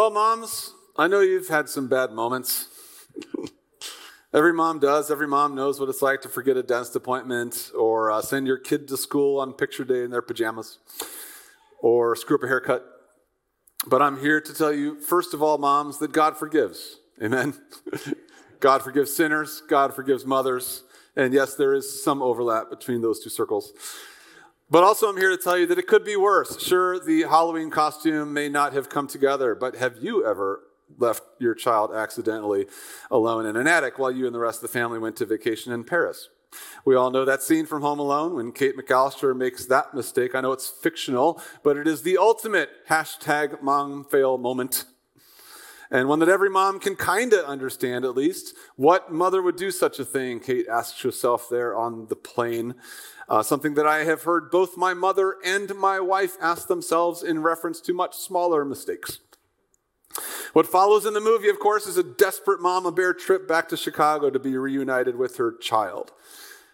Well, 0.00 0.10
moms, 0.10 0.72
I 0.96 1.08
know 1.08 1.20
you've 1.20 1.48
had 1.48 1.68
some 1.68 1.86
bad 1.86 2.10
moments. 2.10 2.68
Every 4.32 4.54
mom 4.54 4.78
does. 4.78 5.10
Every 5.10 5.28
mom 5.28 5.54
knows 5.54 5.78
what 5.78 5.90
it's 5.90 6.00
like 6.00 6.22
to 6.22 6.28
forget 6.30 6.56
a 6.56 6.62
dentist 6.62 6.96
appointment 6.96 7.70
or 7.78 8.10
uh, 8.10 8.22
send 8.22 8.46
your 8.46 8.56
kid 8.56 8.88
to 8.88 8.96
school 8.96 9.38
on 9.38 9.52
picture 9.52 9.84
day 9.84 10.02
in 10.02 10.10
their 10.10 10.22
pajamas 10.22 10.78
or 11.82 12.16
screw 12.16 12.38
up 12.38 12.42
a 12.44 12.46
haircut. 12.46 12.82
But 13.88 14.00
I'm 14.00 14.18
here 14.18 14.40
to 14.40 14.54
tell 14.54 14.72
you, 14.72 14.98
first 14.98 15.34
of 15.34 15.42
all, 15.42 15.58
moms, 15.58 15.98
that 15.98 16.12
God 16.12 16.34
forgives. 16.38 16.96
Amen. 17.22 17.52
God 18.60 18.80
forgives 18.80 19.14
sinners, 19.14 19.62
God 19.68 19.92
forgives 19.92 20.24
mothers. 20.24 20.82
And 21.14 21.34
yes, 21.34 21.56
there 21.56 21.74
is 21.74 22.02
some 22.02 22.22
overlap 22.22 22.70
between 22.70 23.02
those 23.02 23.22
two 23.22 23.28
circles. 23.28 23.74
But 24.70 24.84
also, 24.84 25.08
I'm 25.08 25.16
here 25.16 25.30
to 25.30 25.36
tell 25.36 25.58
you 25.58 25.66
that 25.66 25.78
it 25.78 25.88
could 25.88 26.04
be 26.04 26.14
worse. 26.14 26.62
Sure, 26.62 27.00
the 27.00 27.22
Halloween 27.22 27.70
costume 27.70 28.32
may 28.32 28.48
not 28.48 28.72
have 28.72 28.88
come 28.88 29.08
together, 29.08 29.56
but 29.56 29.74
have 29.74 29.96
you 30.00 30.24
ever 30.24 30.62
left 30.96 31.22
your 31.40 31.54
child 31.54 31.92
accidentally 31.92 32.66
alone 33.10 33.46
in 33.46 33.56
an 33.56 33.66
attic 33.66 33.98
while 33.98 34.12
you 34.12 34.26
and 34.26 34.34
the 34.34 34.38
rest 34.38 34.62
of 34.62 34.70
the 34.70 34.78
family 34.78 35.00
went 35.00 35.16
to 35.16 35.26
vacation 35.26 35.72
in 35.72 35.82
Paris? 35.82 36.28
We 36.84 36.94
all 36.94 37.10
know 37.10 37.24
that 37.24 37.42
scene 37.42 37.66
from 37.66 37.82
Home 37.82 37.98
Alone 37.98 38.34
when 38.36 38.52
Kate 38.52 38.76
McCallister 38.76 39.36
makes 39.36 39.66
that 39.66 39.92
mistake. 39.92 40.36
I 40.36 40.40
know 40.40 40.52
it's 40.52 40.68
fictional, 40.68 41.42
but 41.64 41.76
it 41.76 41.88
is 41.88 42.02
the 42.02 42.16
ultimate 42.16 42.70
hashtag 42.88 43.62
mom 43.62 44.04
fail 44.04 44.38
moment. 44.38 44.84
And 45.90 46.08
one 46.08 46.20
that 46.20 46.28
every 46.28 46.50
mom 46.50 46.78
can 46.78 46.94
kind 46.94 47.32
of 47.32 47.44
understand, 47.44 48.04
at 48.04 48.14
least. 48.14 48.54
What 48.76 49.12
mother 49.12 49.42
would 49.42 49.56
do 49.56 49.70
such 49.70 49.98
a 49.98 50.04
thing? 50.04 50.38
Kate 50.38 50.68
asks 50.68 51.02
herself 51.02 51.48
there 51.50 51.76
on 51.76 52.06
the 52.06 52.16
plane. 52.16 52.74
Uh, 53.28 53.42
something 53.42 53.74
that 53.74 53.86
I 53.86 54.04
have 54.04 54.22
heard 54.22 54.50
both 54.50 54.76
my 54.76 54.94
mother 54.94 55.36
and 55.44 55.74
my 55.74 56.00
wife 56.00 56.36
ask 56.40 56.68
themselves 56.68 57.22
in 57.22 57.42
reference 57.42 57.80
to 57.82 57.92
much 57.92 58.16
smaller 58.16 58.64
mistakes. 58.64 59.18
What 60.52 60.66
follows 60.66 61.06
in 61.06 61.14
the 61.14 61.20
movie, 61.20 61.48
of 61.48 61.60
course, 61.60 61.86
is 61.86 61.96
a 61.96 62.02
desperate 62.02 62.60
mama 62.60 62.90
bear 62.90 63.14
trip 63.14 63.46
back 63.46 63.68
to 63.68 63.76
Chicago 63.76 64.30
to 64.30 64.38
be 64.38 64.56
reunited 64.56 65.16
with 65.16 65.36
her 65.36 65.52
child. 65.52 66.12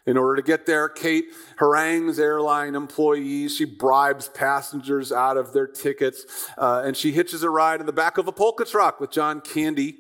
In 0.07 0.17
order 0.17 0.37
to 0.37 0.43
get 0.43 0.67
there, 0.67 0.89
Kate 0.89 1.27
harangues 1.59 2.21
airline 2.21 2.75
employees. 2.77 3.57
She 3.57 3.65
bribes 3.65 4.29
passengers 4.29 5.11
out 5.11 5.37
of 5.37 5.53
their 5.53 5.67
tickets, 5.67 6.49
uh, 6.57 6.83
and 6.85 6.97
she 6.97 7.11
hitches 7.11 7.43
a 7.43 7.51
ride 7.51 7.81
in 7.81 7.87
the 7.87 7.93
back 7.93 8.17
of 8.17 8.29
a 8.29 8.33
polka 8.33 8.65
truck 8.65 9.01
with 9.01 9.11
John 9.11 9.41
Candy. 9.41 9.97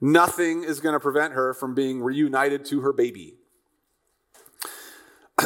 Nothing 0.00 0.64
is 0.64 0.80
going 0.80 0.94
to 0.94 1.00
prevent 1.00 1.34
her 1.34 1.54
from 1.54 1.74
being 1.74 2.02
reunited 2.02 2.64
to 2.66 2.80
her 2.80 2.92
baby 2.92 3.36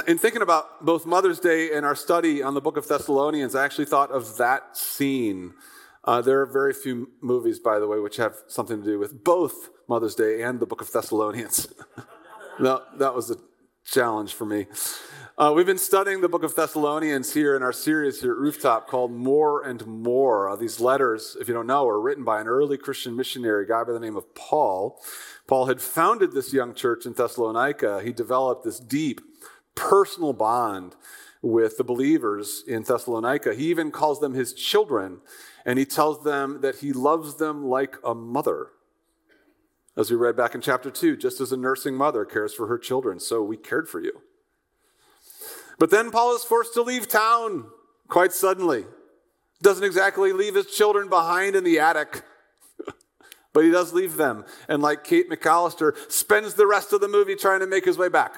in 0.06 0.19
thinking 0.19 0.42
about 0.42 0.84
both 0.84 1.06
Mother's 1.06 1.41
Day 1.41 1.72
and 1.72 1.84
our 1.84 1.94
study 1.94 2.42
on 2.42 2.55
the 2.55 2.61
book 2.61 2.77
of 2.77 2.86
Thessalonians, 2.86 3.55
I 3.55 3.64
actually 3.64 3.86
thought 3.86 4.11
of 4.11 4.36
that 4.36 4.77
scene. 4.77 5.55
Uh, 6.05 6.20
there 6.20 6.41
are 6.41 6.46
very 6.46 6.72
few 6.72 7.11
movies, 7.20 7.58
by 7.58 7.78
the 7.78 7.86
way, 7.86 7.98
which 7.98 8.16
have 8.16 8.36
something 8.46 8.80
to 8.80 8.84
do 8.84 8.98
with 8.98 9.24
both 9.24 9.70
Mother's 9.89 10.14
Day 10.14 10.42
and 10.42 10.61
the 10.61 10.66
book 10.66 10.80
of 10.80 10.92
Thessalonians. 10.92 11.69
no, 12.61 12.83
that 12.98 13.14
was 13.14 13.30
a 13.30 13.36
challenge 13.91 14.34
for 14.34 14.44
me. 14.44 14.67
Uh, 15.36 15.53
we've 15.55 15.67
been 15.67 15.78
studying 15.78 16.20
the 16.20 16.28
book 16.28 16.42
of 16.42 16.55
Thessalonians 16.55 17.33
here 17.33 17.56
in 17.56 17.62
our 17.62 17.72
series 17.72 18.20
here 18.20 18.33
at 18.33 18.39
Rooftop 18.39 18.86
called 18.86 19.12
More 19.12 19.64
and 19.64 19.86
More. 19.86 20.50
Uh, 20.50 20.56
these 20.56 20.80
letters, 20.80 21.36
if 21.41 21.48
you 21.48 21.55
don't 21.55 21.67
know, 21.67 21.89
are 21.89 22.00
written 22.00 22.25
by 22.25 22.41
an 22.41 22.48
early 22.48 22.77
Christian 22.77 23.17
missionary, 23.17 23.67
guy 23.67 23.84
by 23.84 23.92
the 23.92 24.00
name 24.00 24.17
of 24.17 24.34
Paul. 24.34 25.00
Paul 25.47 25.67
had 25.67 25.80
founded 25.80 26.33
this 26.33 26.53
young 26.53 26.75
church 26.75 27.06
in 27.06 27.14
Thessalonica. 27.14 28.03
He 28.03 28.12
developed 28.12 28.64
this 28.64 28.78
deep 28.78 29.20
personal 29.75 30.33
bond 30.33 30.97
with 31.41 31.78
the 31.78 31.84
believers 31.84 32.64
in 32.67 32.83
Thessalonica. 32.83 33.55
He 33.55 33.70
even 33.70 33.91
calls 33.91 34.20
them 34.20 34.34
his 34.34 34.52
children, 34.52 35.20
and 35.64 35.78
he 35.78 35.86
tells 35.86 36.25
them 36.25 36.61
that 36.61 36.77
he 36.77 36.92
loves 36.92 37.36
them 37.36 37.64
like 37.64 37.96
a 38.05 38.14
mother. 38.14 38.68
As 39.98 40.13
we 40.13 40.17
read 40.17 40.36
back 40.36 40.55
in 40.55 40.61
chapter 40.61 40.92
2, 40.92 41.17
just 41.17 41.41
as 41.41 41.51
a 41.51 41.57
nursing 41.57 41.97
mother 41.97 42.25
cares 42.25 42.55
for 42.55 42.69
her 42.69 42.79
children, 42.79 43.19
so 43.19 43.42
we 43.42 43.57
cared 43.57 43.89
for 43.89 44.01
you. 44.01 44.23
But 45.77 45.91
then 45.91 46.13
Paul 46.13 46.36
is 46.36 46.45
forced 46.45 46.73
to 46.75 46.83
leave 46.83 47.09
town 47.09 47.67
quite 48.07 48.33
suddenly. 48.33 48.85
Doesn't 49.61 49.83
exactly 49.83 50.33
leave 50.33 50.55
his 50.55 50.67
children 50.67 51.08
behind 51.08 51.57
in 51.57 51.64
the 51.64 51.81
attic, 51.81 52.23
but 53.53 53.64
he 53.64 53.73
does 53.73 53.92
leave 53.92 54.17
them. 54.17 54.45
And 54.69 54.81
like 54.81 55.03
Kate 55.03 55.29
McCallister, 55.29 55.95
spends 56.08 56.55
the 56.55 56.69
rest 56.69 56.92
of 56.92 57.01
the 57.01 57.08
movie 57.08 57.35
trying 57.35 57.58
to 57.58 57.67
make 57.67 57.85
his 57.85 57.98
way 57.98 58.08
back. 58.08 58.37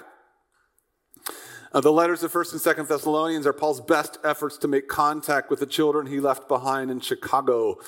Uh, 1.72 1.82
the 1.82 1.92
letters 1.92 2.22
of 2.22 2.32
1st 2.32 2.52
and 2.52 2.60
2nd 2.62 2.88
Thessalonians 2.88 3.46
are 3.46 3.52
Paul's 3.52 3.82
best 3.82 4.16
efforts 4.24 4.56
to 4.56 4.66
make 4.66 4.88
contact 4.88 5.50
with 5.50 5.60
the 5.60 5.66
children 5.66 6.06
he 6.06 6.20
left 6.20 6.48
behind 6.48 6.90
in 6.90 7.00
Chicago, 7.00 7.78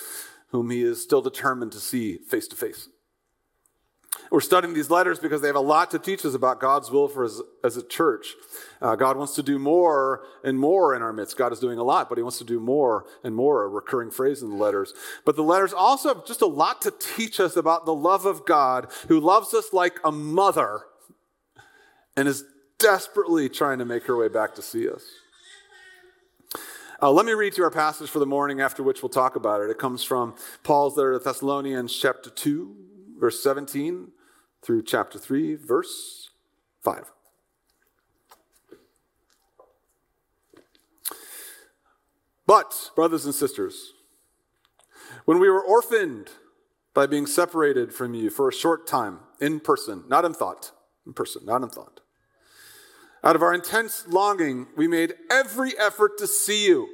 whom 0.49 0.69
he 0.69 0.83
is 0.83 1.03
still 1.03 1.23
determined 1.23 1.73
to 1.73 1.81
see 1.81 2.19
face 2.19 2.47
to 2.49 2.55
face. 2.55 2.91
We're 4.33 4.41
studying 4.41 4.73
these 4.73 4.89
letters 4.89 5.19
because 5.19 5.43
they 5.43 5.49
have 5.49 5.57
a 5.57 5.61
lot 5.61 5.91
to 5.91 5.99
teach 5.99 6.25
us 6.25 6.33
about 6.33 6.59
God's 6.59 6.91
will 6.91 7.07
for 7.07 7.27
us 7.27 7.43
as 7.63 7.77
a 7.77 7.83
church. 7.83 8.29
Uh, 8.81 8.97
God 8.97 9.19
wants 9.19 9.35
to 9.35 9.43
do 9.43 9.59
more 9.59 10.25
and 10.43 10.59
more 10.59 10.97
in 10.97 11.03
our 11.03 11.13
midst. 11.13 11.37
God 11.37 11.53
is 11.53 11.61
doing 11.61 11.79
a 11.79 11.83
lot, 11.83 12.09
but 12.09 12.17
He 12.17 12.23
wants 12.23 12.39
to 12.39 12.45
do 12.45 12.59
more 12.59 13.05
and 13.23 13.35
more, 13.35 13.63
a 13.63 13.69
recurring 13.69 14.11
phrase 14.11 14.41
in 14.41 14.49
the 14.49 14.57
letters. 14.57 14.95
But 15.27 15.37
the 15.37 15.43
letters 15.43 15.75
also 15.75 16.15
have 16.15 16.25
just 16.25 16.41
a 16.41 16.47
lot 16.47 16.81
to 16.81 16.95
teach 16.99 17.41
us 17.41 17.57
about 17.57 17.85
the 17.85 17.95
love 17.95 18.25
of 18.25 18.47
God 18.47 18.87
who 19.09 19.21
loves 19.21 19.53
us 19.53 19.75
like 19.75 20.01
a 20.03 20.11
mother 20.11 20.81
and 22.17 22.27
is 22.27 22.43
desperately 22.79 23.51
trying 23.51 23.81
to 23.81 23.85
make 23.85 24.05
her 24.07 24.17
way 24.17 24.29
back 24.29 24.55
to 24.55 24.63
see 24.63 24.89
us. 24.89 25.05
Uh, 27.03 27.11
let 27.11 27.27
me 27.27 27.33
read 27.33 27.53
to 27.53 27.63
our 27.65 27.71
passage 27.71 28.09
for 28.09 28.19
the 28.19 28.25
morning, 28.25 28.63
after 28.63 28.83
which 28.83 29.03
we'll 29.03 29.11
talk 29.11 29.37
about 29.37 29.61
it. 29.61 29.69
It 29.69 29.79
comes 29.79 30.03
from 30.03 30.35
Paul's 30.63 30.97
letter 30.97 31.19
to 31.19 31.19
Thessalonians, 31.19 31.95
chapter 31.95 32.31
2, 32.31 32.77
verse 33.19 33.43
17, 33.43 34.09
through 34.63 34.85
chapter 34.85 35.19
3, 35.19 35.57
verse 35.57 36.31
5. 36.83 37.13
But, 42.47 42.91
brothers 42.95 43.25
and 43.25 43.35
sisters, 43.35 43.93
when 45.25 45.39
we 45.39 45.49
were 45.49 45.63
orphaned 45.63 46.31
by 46.95 47.07
being 47.07 47.27
separated 47.27 47.93
from 47.95 48.15
you 48.15 48.31
for 48.31 48.49
a 48.49 48.53
short 48.53 48.87
time, 48.87 49.21
in 49.41 49.61
person, 49.61 50.05
not 50.09 50.25
in 50.25 50.35
thought, 50.35 50.73
in 51.07 51.13
person, 51.13 51.45
not 51.45 51.63
in 51.63 51.69
thought, 51.69 52.01
out 53.25 53.37
of 53.37 53.43
our 53.43 53.55
intense 53.55 54.07
longing, 54.09 54.67
we 54.77 54.89
made 54.89 55.15
every 55.31 55.79
effort 55.79 56.19
to 56.19 56.27
see 56.27 56.67
you. 56.67 56.89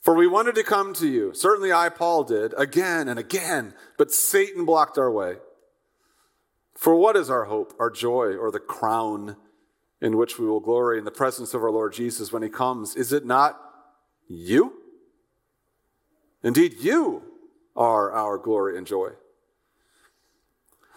For 0.00 0.14
we 0.14 0.28
wanted 0.28 0.54
to 0.54 0.62
come 0.62 0.94
to 0.94 1.08
you. 1.08 1.34
Certainly 1.34 1.72
I, 1.72 1.88
Paul, 1.88 2.24
did, 2.24 2.54
again 2.56 3.08
and 3.08 3.18
again, 3.18 3.74
but 3.98 4.12
Satan 4.12 4.64
blocked 4.64 4.96
our 4.96 5.10
way. 5.10 5.36
For 6.78 6.94
what 6.94 7.16
is 7.16 7.28
our 7.28 7.46
hope, 7.46 7.74
our 7.80 7.90
joy, 7.90 8.36
or 8.36 8.52
the 8.52 8.60
crown 8.60 9.34
in 10.00 10.16
which 10.16 10.38
we 10.38 10.46
will 10.46 10.60
glory 10.60 10.96
in 10.96 11.04
the 11.04 11.10
presence 11.10 11.52
of 11.52 11.64
our 11.64 11.72
Lord 11.72 11.92
Jesus 11.92 12.32
when 12.32 12.44
he 12.44 12.48
comes? 12.48 12.94
Is 12.94 13.12
it 13.12 13.26
not 13.26 13.60
you? 14.28 14.74
Indeed, 16.44 16.74
you 16.78 17.24
are 17.74 18.12
our 18.12 18.38
glory 18.38 18.78
and 18.78 18.86
joy. 18.86 19.10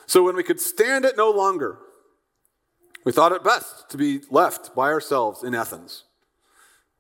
So 0.06 0.22
when 0.22 0.36
we 0.36 0.44
could 0.44 0.60
stand 0.60 1.04
it 1.04 1.18
no 1.18 1.32
longer, 1.32 1.80
we 3.04 3.12
thought 3.12 3.32
it 3.32 3.44
best 3.44 3.90
to 3.90 3.98
be 3.98 4.22
left 4.30 4.76
by 4.76 4.92
ourselves 4.92 5.42
in 5.42 5.56
Athens. 5.56 6.04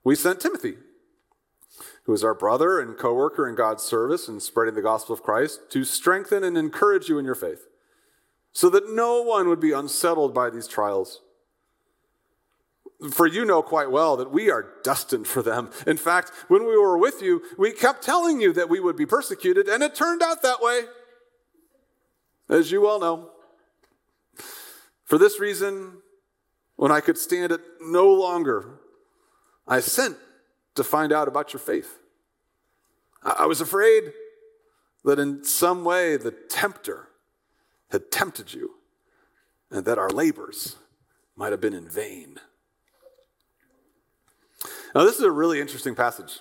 We 0.03 0.15
sent 0.15 0.39
Timothy, 0.39 0.77
who 2.05 2.13
is 2.13 2.23
our 2.23 2.33
brother 2.33 2.79
and 2.79 2.97
co 2.97 3.13
worker 3.13 3.47
in 3.47 3.53
God's 3.53 3.83
service 3.83 4.27
and 4.27 4.41
spreading 4.41 4.73
the 4.73 4.81
gospel 4.81 5.13
of 5.13 5.21
Christ, 5.21 5.69
to 5.69 5.83
strengthen 5.83 6.43
and 6.43 6.57
encourage 6.57 7.09
you 7.09 7.19
in 7.19 7.25
your 7.25 7.35
faith, 7.35 7.67
so 8.53 8.69
that 8.69 8.93
no 8.93 9.21
one 9.21 9.47
would 9.47 9.59
be 9.59 9.71
unsettled 9.71 10.33
by 10.33 10.49
these 10.49 10.67
trials. 10.67 11.21
For 13.11 13.25
you 13.25 13.45
know 13.45 13.63
quite 13.63 13.89
well 13.89 14.15
that 14.17 14.31
we 14.31 14.51
are 14.51 14.73
destined 14.83 15.27
for 15.27 15.41
them. 15.41 15.71
In 15.87 15.97
fact, 15.97 16.31
when 16.47 16.67
we 16.67 16.77
were 16.77 16.97
with 16.97 17.21
you, 17.21 17.41
we 17.57 17.71
kept 17.71 18.03
telling 18.03 18.39
you 18.39 18.53
that 18.53 18.69
we 18.69 18.79
would 18.79 18.95
be 18.95 19.07
persecuted, 19.07 19.67
and 19.67 19.81
it 19.81 19.95
turned 19.95 20.21
out 20.21 20.43
that 20.43 20.61
way, 20.61 20.81
as 22.49 22.71
you 22.71 22.81
well 22.81 22.99
know. 22.99 23.29
For 25.03 25.17
this 25.17 25.39
reason, 25.39 25.97
when 26.75 26.91
I 26.91 26.99
could 26.99 27.17
stand 27.17 27.51
it 27.51 27.61
no 27.81 28.11
longer, 28.11 28.79
I 29.67 29.79
sent 29.79 30.17
to 30.75 30.83
find 30.83 31.11
out 31.11 31.27
about 31.27 31.53
your 31.53 31.59
faith. 31.59 31.99
I 33.23 33.45
was 33.45 33.61
afraid 33.61 34.13
that 35.03 35.19
in 35.19 35.43
some 35.43 35.83
way 35.83 36.17
the 36.17 36.31
tempter 36.31 37.07
had 37.91 38.11
tempted 38.11 38.53
you 38.53 38.75
and 39.69 39.85
that 39.85 39.97
our 39.97 40.09
labors 40.09 40.77
might 41.35 41.51
have 41.51 41.61
been 41.61 41.73
in 41.73 41.87
vain. 41.87 42.37
Now, 44.93 45.03
this 45.03 45.15
is 45.15 45.23
a 45.23 45.31
really 45.31 45.61
interesting 45.61 45.95
passage. 45.95 46.39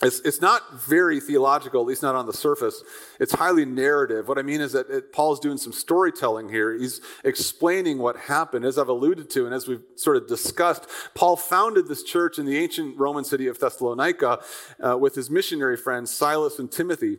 It's, 0.00 0.20
it's 0.20 0.40
not 0.40 0.62
very 0.74 1.18
theological, 1.18 1.80
at 1.80 1.86
least 1.88 2.02
not 2.02 2.14
on 2.14 2.26
the 2.26 2.32
surface. 2.32 2.84
It's 3.18 3.32
highly 3.32 3.64
narrative. 3.64 4.28
What 4.28 4.38
I 4.38 4.42
mean 4.42 4.60
is 4.60 4.72
that 4.72 4.88
it, 4.88 5.12
Paul's 5.12 5.40
doing 5.40 5.58
some 5.58 5.72
storytelling 5.72 6.50
here. 6.50 6.72
He's 6.72 7.00
explaining 7.24 7.98
what 7.98 8.16
happened. 8.16 8.64
As 8.64 8.78
I've 8.78 8.88
alluded 8.88 9.28
to, 9.30 9.46
and 9.46 9.52
as 9.52 9.66
we've 9.66 9.82
sort 9.96 10.16
of 10.16 10.28
discussed, 10.28 10.86
Paul 11.14 11.34
founded 11.36 11.88
this 11.88 12.04
church 12.04 12.38
in 12.38 12.46
the 12.46 12.56
ancient 12.58 12.96
Roman 12.96 13.24
city 13.24 13.48
of 13.48 13.58
Thessalonica 13.58 14.38
uh, 14.80 14.96
with 14.96 15.16
his 15.16 15.30
missionary 15.30 15.76
friends 15.76 16.12
Silas 16.12 16.60
and 16.60 16.70
Timothy. 16.70 17.18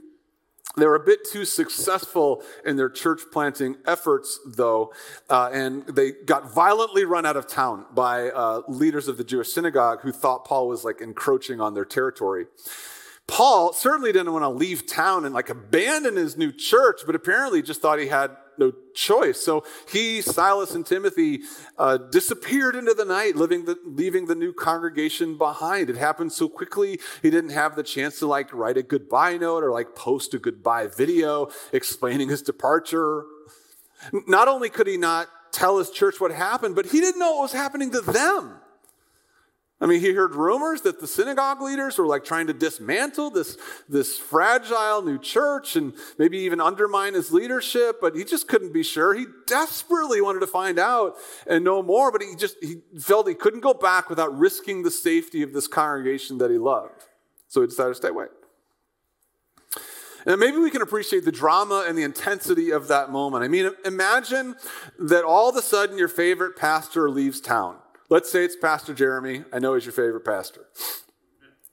They 0.78 0.86
were 0.86 0.96
a 0.96 1.04
bit 1.04 1.28
too 1.30 1.46
successful 1.46 2.44
in 2.66 2.78
their 2.78 2.90
church 2.90 3.22
planting 3.32 3.78
efforts, 3.86 4.40
though, 4.46 4.94
uh, 5.30 5.50
and 5.52 5.86
they 5.88 6.12
got 6.12 6.54
violently 6.54 7.06
run 7.06 7.26
out 7.26 7.36
of 7.36 7.48
town 7.48 7.86
by 7.94 8.30
uh, 8.30 8.62
leaders 8.68 9.08
of 9.08 9.18
the 9.18 9.24
Jewish 9.24 9.52
synagogue 9.52 10.02
who 10.02 10.12
thought 10.12 10.46
Paul 10.46 10.68
was 10.68 10.86
like 10.86 11.02
encroaching 11.02 11.60
on 11.60 11.74
their 11.74 11.86
territory. 11.86 12.46
Paul 13.28 13.74
certainly 13.74 14.12
didn't 14.12 14.34
want 14.34 14.44
to 14.44 14.50
leave 14.50 14.88
town 14.88 15.26
and 15.26 15.34
like 15.34 15.50
abandon 15.50 16.16
his 16.16 16.38
new 16.38 16.52
church, 16.52 17.02
but 17.06 17.16
apparently 17.16 17.62
just 17.62 17.82
thought 17.82 18.00
he 18.00 18.08
had 18.08 18.32
no 18.60 18.74
choice. 18.94 19.40
So 19.40 19.64
he, 19.90 20.22
Silas, 20.22 20.76
and 20.76 20.86
Timothy 20.86 21.42
uh, 21.78 21.98
disappeared 21.98 22.76
into 22.76 22.94
the 22.94 23.06
night, 23.06 23.36
the, 23.36 23.78
leaving 23.86 24.28
the 24.28 24.36
new 24.36 24.54
congregation 24.54 25.38
behind. 25.38 25.90
It 25.90 25.98
happened 25.98 26.32
so 26.32 26.48
quickly, 26.48 27.00
he 27.22 27.30
didn't 27.30 27.52
have 27.52 27.76
the 27.76 27.84
chance 27.84 28.20
to 28.20 28.28
like 28.28 28.54
write 28.54 28.78
a 28.78 28.84
goodbye 28.84 29.38
note 29.38 29.64
or 29.64 29.72
like 29.72 29.96
post 29.96 30.34
a 30.34 30.40
goodbye 30.40 30.88
video 30.88 31.50
explaining 31.72 32.30
his 32.30 32.42
departure. 32.42 33.26
Not 34.28 34.48
only 34.48 34.70
could 34.70 34.88
he 34.88 34.98
not 34.98 35.28
tell 35.52 35.78
his 35.78 35.90
church 35.90 36.20
what 36.20 36.32
happened, 36.32 36.76
but 36.76 36.86
he 36.86 37.00
didn't 37.00 37.20
know 37.20 37.32
what 37.32 37.42
was 37.44 37.54
happening 37.54 37.92
to 37.92 38.02
them. 38.02 38.59
I 39.82 39.86
mean, 39.86 40.02
he 40.02 40.12
heard 40.12 40.36
rumors 40.36 40.82
that 40.82 41.00
the 41.00 41.08
synagogue 41.08 41.62
leaders 41.62 41.98
were 41.98 42.06
like 42.06 42.26
trying 42.26 42.48
to 42.48 42.54
dismantle 42.54 43.30
this, 43.30 43.58
this 43.88 44.18
fragile 44.18 45.02
new 45.02 45.18
church 45.18 45.78
and 45.78 45.94
maybe 46.18 46.38
even 46.40 46.60
undermine 46.60 47.14
his 47.14 47.32
leadership, 47.32 48.02
but 48.02 48.14
he 48.14 48.26
just 48.26 48.50
couldn't 48.50 48.74
be 48.74 48.84
sure. 48.84 49.14
He 49.14 49.26
desperately 49.48 50.20
wanted 50.20 50.42
to 50.42 50.48
find 50.48 50.80
out 50.80 51.16
and 51.48 51.64
know 51.64 51.82
more, 51.82 52.12
but 52.12 52.22
he 52.22 52.36
just 52.36 52.58
he 52.62 52.82
felt 53.00 53.30
he 53.30 53.34
couldn't 53.34 53.62
go 53.62 53.74
back 53.74 54.10
without 54.10 54.38
risking 54.38 54.84
the 54.84 54.92
safety 54.92 55.44
of 55.44 55.54
this 55.54 55.68
congregation 55.68 56.40
that 56.40 56.52
he 56.52 56.58
loved. 56.58 57.06
So 57.48 57.62
he 57.62 57.68
decided 57.68 57.92
to 57.92 57.96
stay 57.96 58.10
away. 58.10 58.26
And 60.26 60.38
maybe 60.42 60.58
we 60.58 60.70
can 60.70 60.82
appreciate 60.82 61.24
the 61.24 61.32
drama 61.32 61.86
and 61.88 61.98
the 61.98 62.04
intensity 62.04 62.72
of 62.72 62.90
that 62.90 63.12
moment. 63.12 63.46
I 63.46 63.48
mean, 63.48 63.72
imagine 63.86 64.56
that 65.00 65.24
all 65.24 65.50
of 65.50 65.56
a 65.56 65.62
sudden 65.62 65.98
your 65.98 66.10
favorite 66.10 66.58
pastor 66.58 67.10
leaves 67.10 67.40
town. 67.40 67.78
Let's 68.10 68.32
say 68.32 68.44
it's 68.44 68.56
Pastor 68.56 68.94
Jeremy. 68.94 69.44
I 69.54 69.60
know 69.60 69.76
he's 69.76 69.86
your 69.86 69.94
favorite 69.94 70.26
pastor. 70.26 70.66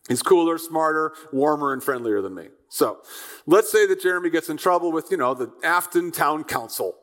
He's 0.06 0.22
cooler, 0.22 0.58
smarter, 0.58 1.14
warmer, 1.32 1.72
and 1.72 1.82
friendlier 1.82 2.20
than 2.20 2.34
me. 2.34 2.48
So 2.68 2.98
let's 3.46 3.72
say 3.72 3.86
that 3.86 4.02
Jeremy 4.02 4.30
gets 4.30 4.48
in 4.48 4.56
trouble 4.56 4.92
with, 4.92 5.10
you 5.10 5.16
know, 5.16 5.34
the 5.34 5.50
Afton 5.64 6.12
Town 6.12 6.44
Council. 6.44 6.94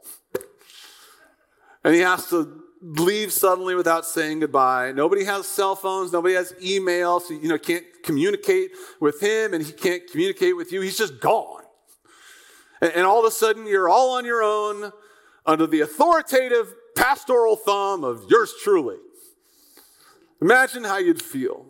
And 1.83 1.95
he 1.95 2.01
has 2.01 2.29
to 2.29 2.63
leave 2.81 3.31
suddenly 3.31 3.75
without 3.75 4.05
saying 4.05 4.41
goodbye. 4.41 4.91
Nobody 4.91 5.23
has 5.23 5.47
cell 5.47 5.75
phones, 5.75 6.11
nobody 6.11 6.35
has 6.35 6.53
email, 6.61 7.19
so 7.19 7.33
you 7.33 7.47
know 7.47 7.57
can't 7.57 7.85
communicate 8.03 8.71
with 8.99 9.21
him 9.21 9.53
and 9.53 9.65
he 9.65 9.71
can't 9.71 10.03
communicate 10.09 10.55
with 10.55 10.71
you. 10.71 10.81
He's 10.81 10.97
just 10.97 11.19
gone. 11.19 11.63
And, 12.81 12.91
and 12.93 13.05
all 13.05 13.19
of 13.19 13.25
a 13.25 13.31
sudden 13.31 13.65
you're 13.65 13.89
all 13.89 14.17
on 14.17 14.25
your 14.25 14.43
own 14.43 14.91
under 15.45 15.65
the 15.65 15.81
authoritative 15.81 16.73
pastoral 16.95 17.55
thumb 17.55 18.03
of 18.03 18.25
yours 18.29 18.53
truly. 18.61 18.97
Imagine 20.43 20.83
how 20.83 20.97
you'd 20.97 21.21
feel, 21.21 21.65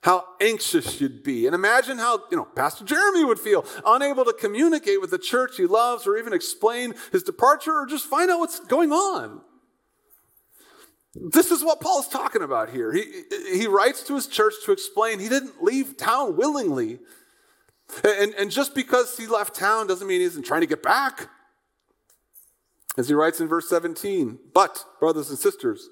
how 0.00 0.24
anxious 0.40 1.00
you'd 1.00 1.22
be. 1.22 1.46
And 1.46 1.54
imagine 1.54 1.98
how, 1.98 2.24
you 2.32 2.36
know, 2.36 2.44
Pastor 2.44 2.84
Jeremy 2.84 3.22
would 3.22 3.38
feel, 3.38 3.64
unable 3.86 4.24
to 4.24 4.32
communicate 4.32 5.00
with 5.00 5.12
the 5.12 5.18
church 5.18 5.56
he 5.56 5.66
loves 5.66 6.04
or 6.04 6.16
even 6.16 6.32
explain 6.32 6.94
his 7.12 7.22
departure 7.22 7.70
or 7.70 7.86
just 7.86 8.06
find 8.06 8.28
out 8.28 8.40
what's 8.40 8.58
going 8.58 8.90
on. 8.90 9.40
This 11.14 11.52
is 11.52 11.62
what 11.62 11.80
Paul's 11.80 12.08
talking 12.08 12.42
about 12.42 12.70
here. 12.70 12.92
He, 12.92 13.04
he 13.52 13.68
writes 13.68 14.02
to 14.08 14.16
his 14.16 14.26
church 14.26 14.54
to 14.64 14.72
explain 14.72 15.20
he 15.20 15.28
didn't 15.28 15.62
leave 15.62 15.96
town 15.96 16.36
willingly. 16.36 16.98
And, 18.02 18.34
and 18.34 18.50
just 18.50 18.74
because 18.74 19.16
he 19.16 19.28
left 19.28 19.54
town 19.54 19.86
doesn't 19.86 20.08
mean 20.08 20.18
he 20.18 20.26
isn't 20.26 20.44
trying 20.44 20.62
to 20.62 20.66
get 20.66 20.82
back. 20.82 21.28
As 22.98 23.06
he 23.06 23.14
writes 23.14 23.40
in 23.40 23.46
verse 23.46 23.68
17, 23.68 24.40
but, 24.52 24.84
brothers 24.98 25.30
and 25.30 25.38
sisters, 25.38 25.88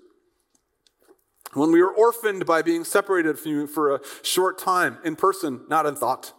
when 1.55 1.73
we 1.73 1.83
were 1.83 1.93
orphaned 1.93 2.47
by 2.47 2.63
being 2.63 2.85
separated 2.85 3.39
from 3.39 3.51
you 3.53 3.67
for 3.67 3.95
a 3.95 4.01
short 4.23 4.59
time, 4.59 4.99
in 5.05 5.17
person, 5.17 5.63
not 5.69 5.87
in 5.87 5.97
thought, 5.97 6.33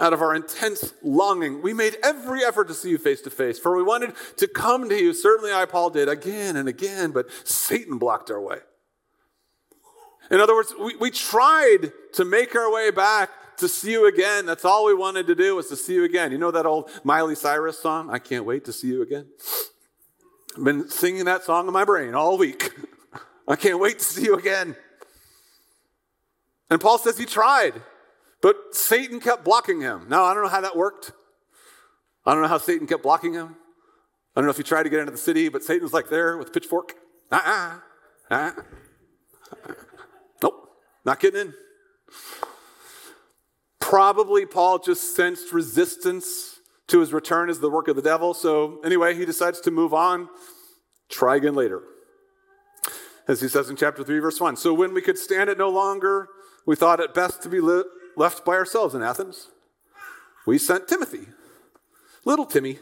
out 0.00 0.12
of 0.12 0.22
our 0.22 0.34
intense 0.34 0.94
longing, 1.02 1.60
we 1.60 1.72
made 1.72 1.96
every 2.02 2.44
effort 2.44 2.68
to 2.68 2.74
see 2.74 2.90
you 2.90 2.98
face 2.98 3.20
to 3.22 3.30
face, 3.30 3.58
for 3.58 3.76
we 3.76 3.82
wanted 3.82 4.12
to 4.36 4.46
come 4.46 4.88
to 4.88 4.94
you. 4.94 5.12
Certainly, 5.12 5.52
I, 5.52 5.64
Paul, 5.64 5.90
did 5.90 6.08
again 6.08 6.56
and 6.56 6.68
again, 6.68 7.10
but 7.10 7.26
Satan 7.44 7.98
blocked 7.98 8.30
our 8.30 8.40
way. 8.40 8.58
In 10.30 10.40
other 10.40 10.54
words, 10.54 10.72
we, 10.78 10.94
we 10.96 11.10
tried 11.10 11.92
to 12.12 12.24
make 12.24 12.54
our 12.54 12.72
way 12.72 12.90
back 12.90 13.30
to 13.56 13.68
see 13.68 13.92
you 13.92 14.06
again. 14.06 14.46
That's 14.46 14.64
all 14.64 14.86
we 14.86 14.94
wanted 14.94 15.26
to 15.26 15.34
do 15.34 15.56
was 15.56 15.68
to 15.68 15.76
see 15.76 15.94
you 15.94 16.04
again. 16.04 16.32
You 16.32 16.38
know 16.38 16.50
that 16.50 16.66
old 16.66 16.90
Miley 17.02 17.34
Cyrus 17.34 17.78
song, 17.78 18.08
I 18.10 18.18
Can't 18.18 18.44
Wait 18.44 18.64
to 18.66 18.72
See 18.72 18.88
You 18.88 19.02
Again? 19.02 19.26
I've 20.56 20.64
been 20.64 20.88
singing 20.88 21.24
that 21.24 21.42
song 21.42 21.66
in 21.66 21.72
my 21.72 21.84
brain 21.84 22.14
all 22.14 22.38
week. 22.38 22.70
I 23.48 23.56
can't 23.56 23.80
wait 23.80 23.98
to 23.98 24.04
see 24.04 24.24
you 24.24 24.34
again. 24.34 24.76
And 26.70 26.80
Paul 26.80 26.98
says 26.98 27.16
he 27.16 27.24
tried, 27.24 27.72
but 28.42 28.56
Satan 28.72 29.20
kept 29.20 29.42
blocking 29.42 29.80
him. 29.80 30.06
Now, 30.08 30.24
I 30.24 30.34
don't 30.34 30.42
know 30.42 30.50
how 30.50 30.60
that 30.60 30.76
worked. 30.76 31.12
I 32.26 32.34
don't 32.34 32.42
know 32.42 32.48
how 32.48 32.58
Satan 32.58 32.86
kept 32.86 33.02
blocking 33.02 33.32
him. 33.32 33.56
I 34.36 34.40
don't 34.40 34.44
know 34.44 34.50
if 34.50 34.58
he 34.58 34.62
tried 34.62 34.82
to 34.82 34.90
get 34.90 35.00
into 35.00 35.12
the 35.12 35.18
city, 35.18 35.48
but 35.48 35.62
Satan 35.62 35.82
was 35.82 35.94
like 35.94 36.10
there 36.10 36.36
with 36.36 36.48
a 36.48 36.50
pitchfork. 36.50 36.92
Uh 37.32 37.40
uh-uh. 38.30 38.34
uh. 38.34 38.52
Nope, 40.42 40.70
not 41.06 41.18
getting 41.18 41.40
in. 41.40 41.54
Probably 43.80 44.44
Paul 44.44 44.78
just 44.78 45.16
sensed 45.16 45.52
resistance 45.54 46.60
to 46.88 47.00
his 47.00 47.14
return 47.14 47.48
as 47.48 47.60
the 47.60 47.70
work 47.70 47.88
of 47.88 47.96
the 47.96 48.02
devil. 48.02 48.34
So, 48.34 48.80
anyway, 48.84 49.14
he 49.14 49.24
decides 49.24 49.60
to 49.62 49.70
move 49.70 49.94
on. 49.94 50.28
Try 51.08 51.36
again 51.36 51.54
later 51.54 51.82
as 53.28 53.42
he 53.42 53.48
says 53.48 53.68
in 53.68 53.76
chapter 53.76 54.02
3, 54.02 54.18
verse 54.18 54.40
1. 54.40 54.56
So 54.56 54.72
when 54.72 54.94
we 54.94 55.02
could 55.02 55.18
stand 55.18 55.50
it 55.50 55.58
no 55.58 55.68
longer, 55.68 56.28
we 56.66 56.74
thought 56.74 56.98
it 56.98 57.14
best 57.14 57.42
to 57.42 57.48
be 57.48 57.60
left 58.16 58.44
by 58.44 58.54
ourselves 58.54 58.94
in 58.94 59.02
Athens. 59.02 59.48
We 60.46 60.56
sent 60.56 60.88
Timothy, 60.88 61.28
little 62.24 62.46
Timmy, 62.46 62.78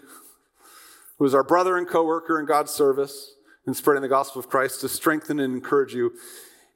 who 1.19 1.25
was 1.25 1.35
our 1.35 1.43
brother 1.43 1.77
and 1.77 1.89
co 1.89 2.05
worker 2.05 2.39
in 2.39 2.47
God's 2.47 2.71
service 2.71 3.35
in 3.67 3.75
spreading 3.75 4.03
the 4.03 4.09
gospel 4.09 4.39
of 4.39 4.49
Christ 4.49 4.81
to 4.83 4.89
strengthen 4.89 5.41
and 5.41 5.53
encourage 5.53 5.93
you 5.93 6.13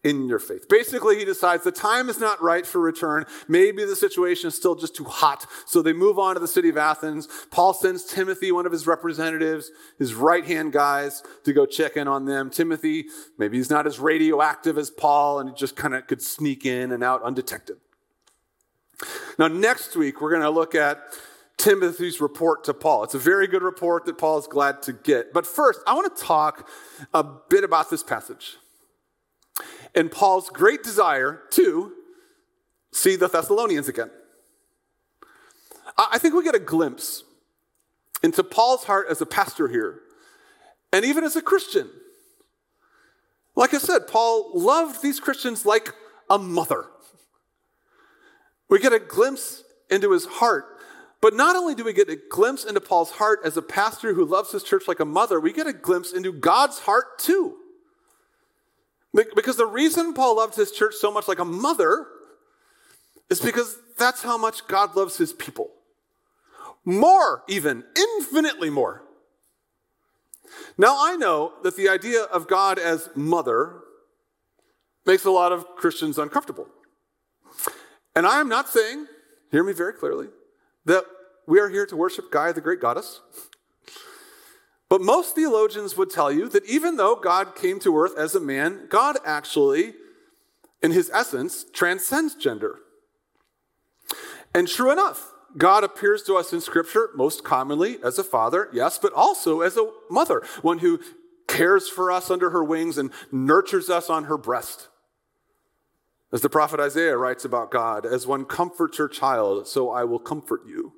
in 0.02 0.28
your 0.28 0.38
faith. 0.38 0.68
Basically, 0.68 1.18
he 1.18 1.24
decides 1.24 1.62
the 1.62 1.72
time 1.72 2.08
is 2.08 2.18
not 2.18 2.42
right 2.42 2.66
for 2.66 2.80
return. 2.80 3.26
Maybe 3.48 3.84
the 3.84 3.96
situation 3.96 4.48
is 4.48 4.54
still 4.54 4.74
just 4.74 4.96
too 4.96 5.04
hot. 5.04 5.46
So 5.66 5.82
they 5.82 5.92
move 5.92 6.18
on 6.18 6.34
to 6.34 6.40
the 6.40 6.48
city 6.48 6.70
of 6.70 6.78
Athens. 6.78 7.28
Paul 7.50 7.74
sends 7.74 8.04
Timothy, 8.04 8.50
one 8.50 8.64
of 8.64 8.72
his 8.72 8.86
representatives, 8.86 9.70
his 9.98 10.14
right 10.14 10.44
hand 10.44 10.72
guys, 10.72 11.22
to 11.44 11.52
go 11.52 11.66
check 11.66 11.96
in 11.96 12.08
on 12.08 12.24
them. 12.24 12.48
Timothy, 12.48 13.06
maybe 13.36 13.58
he's 13.58 13.70
not 13.70 13.86
as 13.86 13.98
radioactive 13.98 14.78
as 14.78 14.90
Paul 14.90 15.40
and 15.40 15.50
he 15.50 15.54
just 15.54 15.76
kind 15.76 15.94
of 15.94 16.06
could 16.06 16.22
sneak 16.22 16.64
in 16.64 16.92
and 16.92 17.04
out 17.04 17.22
undetected. 17.22 17.76
Now, 19.38 19.48
next 19.48 19.96
week, 19.96 20.20
we're 20.20 20.30
going 20.30 20.42
to 20.42 20.50
look 20.50 20.74
at 20.74 20.98
Timothy's 21.58 22.22
report 22.22 22.64
to 22.64 22.74
Paul. 22.74 23.04
It's 23.04 23.14
a 23.14 23.18
very 23.18 23.46
good 23.46 23.62
report 23.62 24.06
that 24.06 24.16
Paul 24.16 24.38
is 24.38 24.46
glad 24.46 24.80
to 24.82 24.94
get. 24.94 25.34
But 25.34 25.46
first, 25.46 25.80
I 25.86 25.92
want 25.92 26.14
to 26.14 26.22
talk 26.22 26.68
a 27.12 27.22
bit 27.22 27.64
about 27.64 27.90
this 27.90 28.02
passage 28.02 28.56
and 29.94 30.10
Paul's 30.10 30.50
great 30.50 30.82
desire 30.82 31.42
to 31.50 31.92
see 32.92 33.16
the 33.16 33.28
Thessalonians 33.28 33.88
again. 33.88 34.10
I 35.96 36.18
think 36.18 36.34
we 36.34 36.44
get 36.44 36.54
a 36.54 36.60
glimpse 36.60 37.24
into 38.22 38.42
Paul's 38.42 38.84
heart 38.84 39.06
as 39.10 39.20
a 39.20 39.26
pastor 39.26 39.68
here, 39.68 40.00
and 40.92 41.04
even 41.04 41.24
as 41.24 41.36
a 41.36 41.42
Christian. 41.42 41.88
Like 43.56 43.74
I 43.74 43.78
said, 43.78 44.06
Paul 44.06 44.52
loved 44.54 45.02
these 45.02 45.20
Christians 45.20 45.66
like 45.66 45.92
a 46.28 46.38
mother. 46.38 46.86
We 48.68 48.78
get 48.78 48.92
a 48.92 49.00
glimpse 49.00 49.64
into 49.90 50.12
his 50.12 50.24
heart. 50.24 50.66
But 51.20 51.34
not 51.34 51.54
only 51.54 51.74
do 51.74 51.84
we 51.84 51.92
get 51.92 52.08
a 52.08 52.16
glimpse 52.30 52.64
into 52.64 52.80
Paul's 52.80 53.10
heart 53.10 53.40
as 53.44 53.56
a 53.56 53.62
pastor 53.62 54.14
who 54.14 54.24
loves 54.24 54.52
his 54.52 54.62
church 54.62 54.88
like 54.88 55.00
a 55.00 55.04
mother, 55.04 55.38
we 55.38 55.52
get 55.52 55.66
a 55.66 55.72
glimpse 55.72 56.12
into 56.12 56.32
God's 56.32 56.78
heart 56.78 57.18
too. 57.18 57.56
Because 59.12 59.56
the 59.56 59.66
reason 59.66 60.14
Paul 60.14 60.36
loved 60.36 60.54
his 60.54 60.70
church 60.70 60.94
so 60.94 61.10
much 61.10 61.26
like 61.26 61.38
a 61.38 61.44
mother 61.44 62.06
is 63.28 63.40
because 63.40 63.78
that's 63.98 64.22
how 64.22 64.38
much 64.38 64.66
God 64.66 64.96
loves 64.96 65.16
his 65.16 65.32
people. 65.32 65.70
More, 66.84 67.42
even, 67.48 67.84
infinitely 67.96 68.70
more. 68.70 69.02
Now, 70.78 70.96
I 70.98 71.16
know 71.16 71.52
that 71.62 71.76
the 71.76 71.88
idea 71.88 72.22
of 72.22 72.48
God 72.48 72.78
as 72.78 73.08
mother 73.14 73.80
makes 75.06 75.24
a 75.24 75.30
lot 75.30 75.52
of 75.52 75.66
Christians 75.76 76.18
uncomfortable. 76.18 76.68
And 78.14 78.26
I 78.26 78.40
am 78.40 78.48
not 78.48 78.68
saying, 78.68 79.06
hear 79.50 79.62
me 79.62 79.72
very 79.72 79.92
clearly, 79.92 80.28
that 80.84 81.04
we 81.46 81.60
are 81.60 81.68
here 81.68 81.86
to 81.86 81.96
worship 81.96 82.30
Gaia, 82.30 82.52
the 82.52 82.60
great 82.60 82.80
goddess. 82.80 83.20
But 84.90 85.00
most 85.00 85.36
theologians 85.36 85.96
would 85.96 86.10
tell 86.10 86.32
you 86.32 86.48
that 86.48 86.66
even 86.66 86.96
though 86.96 87.14
God 87.14 87.54
came 87.54 87.78
to 87.80 87.96
earth 87.96 88.18
as 88.18 88.34
a 88.34 88.40
man, 88.40 88.88
God 88.90 89.18
actually, 89.24 89.94
in 90.82 90.90
his 90.90 91.08
essence, 91.14 91.64
transcends 91.72 92.34
gender. 92.34 92.80
And 94.52 94.66
true 94.66 94.90
enough, 94.90 95.32
God 95.56 95.84
appears 95.84 96.24
to 96.24 96.34
us 96.34 96.52
in 96.52 96.60
Scripture 96.60 97.10
most 97.14 97.44
commonly 97.44 97.98
as 98.02 98.18
a 98.18 98.24
father, 98.24 98.68
yes, 98.72 98.98
but 98.98 99.12
also 99.12 99.60
as 99.60 99.76
a 99.76 99.90
mother, 100.10 100.42
one 100.60 100.78
who 100.78 100.98
cares 101.46 101.88
for 101.88 102.10
us 102.10 102.28
under 102.28 102.50
her 102.50 102.64
wings 102.64 102.98
and 102.98 103.12
nurtures 103.30 103.90
us 103.90 104.10
on 104.10 104.24
her 104.24 104.36
breast. 104.36 104.88
As 106.32 106.40
the 106.40 106.50
prophet 106.50 106.80
Isaiah 106.80 107.16
writes 107.16 107.44
about 107.44 107.70
God, 107.70 108.04
as 108.04 108.26
one 108.26 108.44
comforts 108.44 108.98
her 108.98 109.08
child, 109.08 109.68
so 109.68 109.90
I 109.90 110.02
will 110.02 110.20
comfort 110.20 110.62
you. 110.66 110.94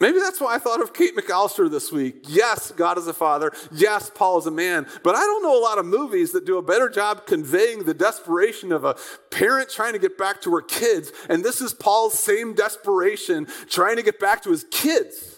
Maybe 0.00 0.18
that's 0.18 0.40
why 0.40 0.56
I 0.56 0.58
thought 0.58 0.82
of 0.82 0.92
Kate 0.92 1.16
McCallister 1.16 1.70
this 1.70 1.92
week. 1.92 2.24
Yes, 2.26 2.72
God 2.72 2.98
is 2.98 3.06
a 3.06 3.14
father. 3.14 3.52
Yes, 3.70 4.10
Paul 4.12 4.38
is 4.38 4.46
a 4.46 4.50
man. 4.50 4.86
But 5.04 5.14
I 5.14 5.20
don't 5.20 5.42
know 5.42 5.56
a 5.56 5.62
lot 5.62 5.78
of 5.78 5.86
movies 5.86 6.32
that 6.32 6.44
do 6.44 6.58
a 6.58 6.62
better 6.62 6.88
job 6.90 7.26
conveying 7.26 7.84
the 7.84 7.94
desperation 7.94 8.72
of 8.72 8.84
a 8.84 8.96
parent 9.30 9.70
trying 9.70 9.92
to 9.92 10.00
get 10.00 10.18
back 10.18 10.42
to 10.42 10.54
her 10.54 10.62
kids. 10.62 11.12
And 11.30 11.44
this 11.44 11.60
is 11.60 11.72
Paul's 11.72 12.18
same 12.18 12.54
desperation 12.54 13.46
trying 13.68 13.96
to 13.96 14.02
get 14.02 14.18
back 14.18 14.42
to 14.42 14.50
his 14.50 14.64
kids. 14.70 15.33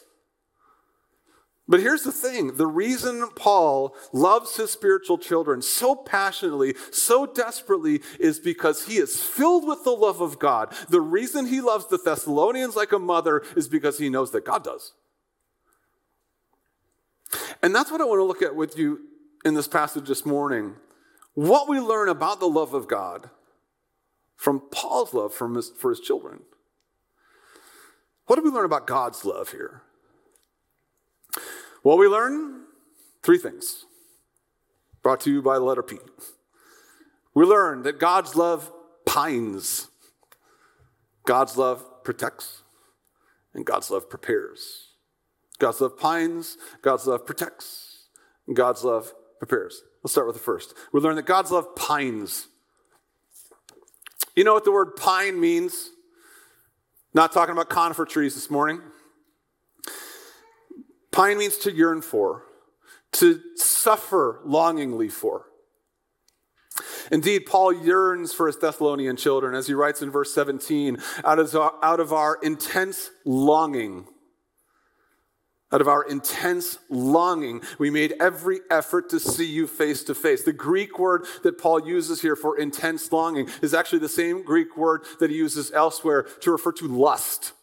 But 1.69 1.81
here's 1.81 2.03
the 2.03 2.13
thing 2.13 2.57
the 2.57 2.67
reason 2.67 3.29
Paul 3.35 3.97
loves 4.13 4.57
his 4.57 4.71
spiritual 4.71 5.19
children 5.19 5.63
so 5.63 5.97
passionately, 5.97 6.75
so 6.93 7.27
desperately, 7.27 8.03
is 8.21 8.39
because 8.39 8.87
he 8.87 8.97
is 8.99 9.21
filled 9.21 9.67
with 9.67 9.83
the 9.83 9.91
love 9.91 10.21
of 10.21 10.39
God. 10.39 10.73
The 10.89 11.01
reason 11.01 11.47
he 11.47 11.61
loves 11.61 11.89
the 11.89 11.99
Thessalonians 11.99 12.77
like 12.77 12.93
a 12.93 12.99
mother 12.99 13.43
is 13.57 13.69
because 13.69 13.99
he 13.99 14.09
knows 14.09 14.31
that 14.33 14.45
God 14.45 14.63
does. 14.63 14.93
And 17.63 17.75
that's 17.75 17.91
what 17.91 18.01
I 18.01 18.05
want 18.05 18.21
to 18.21 18.25
look 18.25 18.43
at 18.43 18.55
with 18.55 18.79
you 18.79 19.01
in 19.45 19.55
this 19.55 19.67
passage 19.67 20.07
this 20.07 20.25
morning. 20.25 20.77
What 21.35 21.69
we 21.69 21.81
learn 21.81 22.09
about 22.09 22.39
the 22.39 22.49
love 22.49 22.75
of 22.75 22.87
God 22.87 23.31
from 24.37 24.61
Paul's 24.71 25.13
love 25.13 25.35
for 25.35 25.53
his, 25.53 25.71
for 25.71 25.91
his 25.91 26.01
children. 26.01 26.43
What 28.27 28.37
do 28.37 28.43
we 28.43 28.51
learn 28.51 28.65
about 28.65 28.87
God's 28.87 29.25
love 29.25 29.51
here? 29.51 29.83
Well, 31.87 31.99
we 31.99 32.09
learn 32.09 32.65
three 33.23 33.39
things 33.39 33.85
brought 35.05 35.21
to 35.21 35.31
you 35.31 35.41
by 35.41 35.55
the 35.55 35.65
letter 35.65 35.85
P. 35.85 35.99
We 37.33 37.45
learn 37.45 37.85
that 37.85 38.01
God's 38.01 38.35
love 38.35 38.73
pines, 39.05 39.87
God's 41.25 41.57
love 41.57 42.03
protects, 42.03 42.65
and 43.55 43.65
God's 43.65 43.89
love 43.89 44.11
prepares. 44.11 44.95
God's 45.61 45.81
love 45.81 45.97
pines, 45.97 46.57
God's 46.83 47.07
love 47.07 47.25
protects, 47.25 48.09
and 48.49 48.57
God's 48.57 48.83
love 48.83 49.15
prepares. 49.39 49.85
Let's 50.03 50.11
start 50.11 50.27
with 50.27 50.35
the 50.35 50.43
first. 50.43 50.75
We 50.93 50.99
learn 50.99 51.15
that 51.15 51.27
God's 51.27 51.53
love 51.53 51.77
pines. 51.77 52.49
You 54.35 54.43
know 54.43 54.55
what 54.55 54.65
the 54.65 54.73
word 54.73 54.97
pine 54.97 55.39
means? 55.39 55.91
Not 57.15 57.31
talking 57.31 57.53
about 57.53 57.69
conifer 57.71 58.07
trees 58.07 58.35
this 58.35 58.51
morning. 58.51 58.81
Pine 61.17 61.39
means 61.39 61.57
to 61.57 61.73
yearn 61.73 62.03
for, 62.03 62.43
to 63.13 63.41
suffer 63.55 64.43
longingly 64.45 65.09
for. 65.09 65.47
Indeed, 67.11 67.47
Paul 67.47 67.73
yearns 67.73 68.35
for 68.35 68.49
his 68.49 68.59
Thessalonian 68.59 69.17
children, 69.17 69.55
as 69.55 69.67
he 69.67 69.73
writes 69.73 70.03
in 70.03 70.11
verse 70.11 70.35
17, 70.35 70.99
out 71.25 71.39
of, 71.39 71.57
out 71.57 72.01
of 72.01 72.13
our 72.13 72.39
intense 72.43 73.09
longing. 73.25 74.07
Out 75.73 75.81
of 75.81 75.89
our 75.89 76.03
intense 76.03 76.79
longing, 76.91 77.63
we 77.79 77.89
made 77.89 78.13
every 78.21 78.61
effort 78.71 79.09
to 79.09 79.19
see 79.19 79.47
you 79.47 79.67
face 79.67 80.05
to 80.05 80.15
face. 80.15 80.43
The 80.43 80.53
Greek 80.53 80.99
word 80.99 81.25
that 81.45 81.57
Paul 81.57 81.89
uses 81.89 82.21
here 82.21 82.37
for 82.37 82.59
intense 82.59 83.11
longing 83.11 83.49
is 83.63 83.73
actually 83.73 84.01
the 84.01 84.09
same 84.11 84.45
Greek 84.45 84.77
word 84.77 85.07
that 85.21 85.31
he 85.31 85.37
uses 85.37 85.73
elsewhere 85.73 86.25
to 86.43 86.53
refer 86.53 86.73
to 86.73 86.87
lust. 86.87 87.55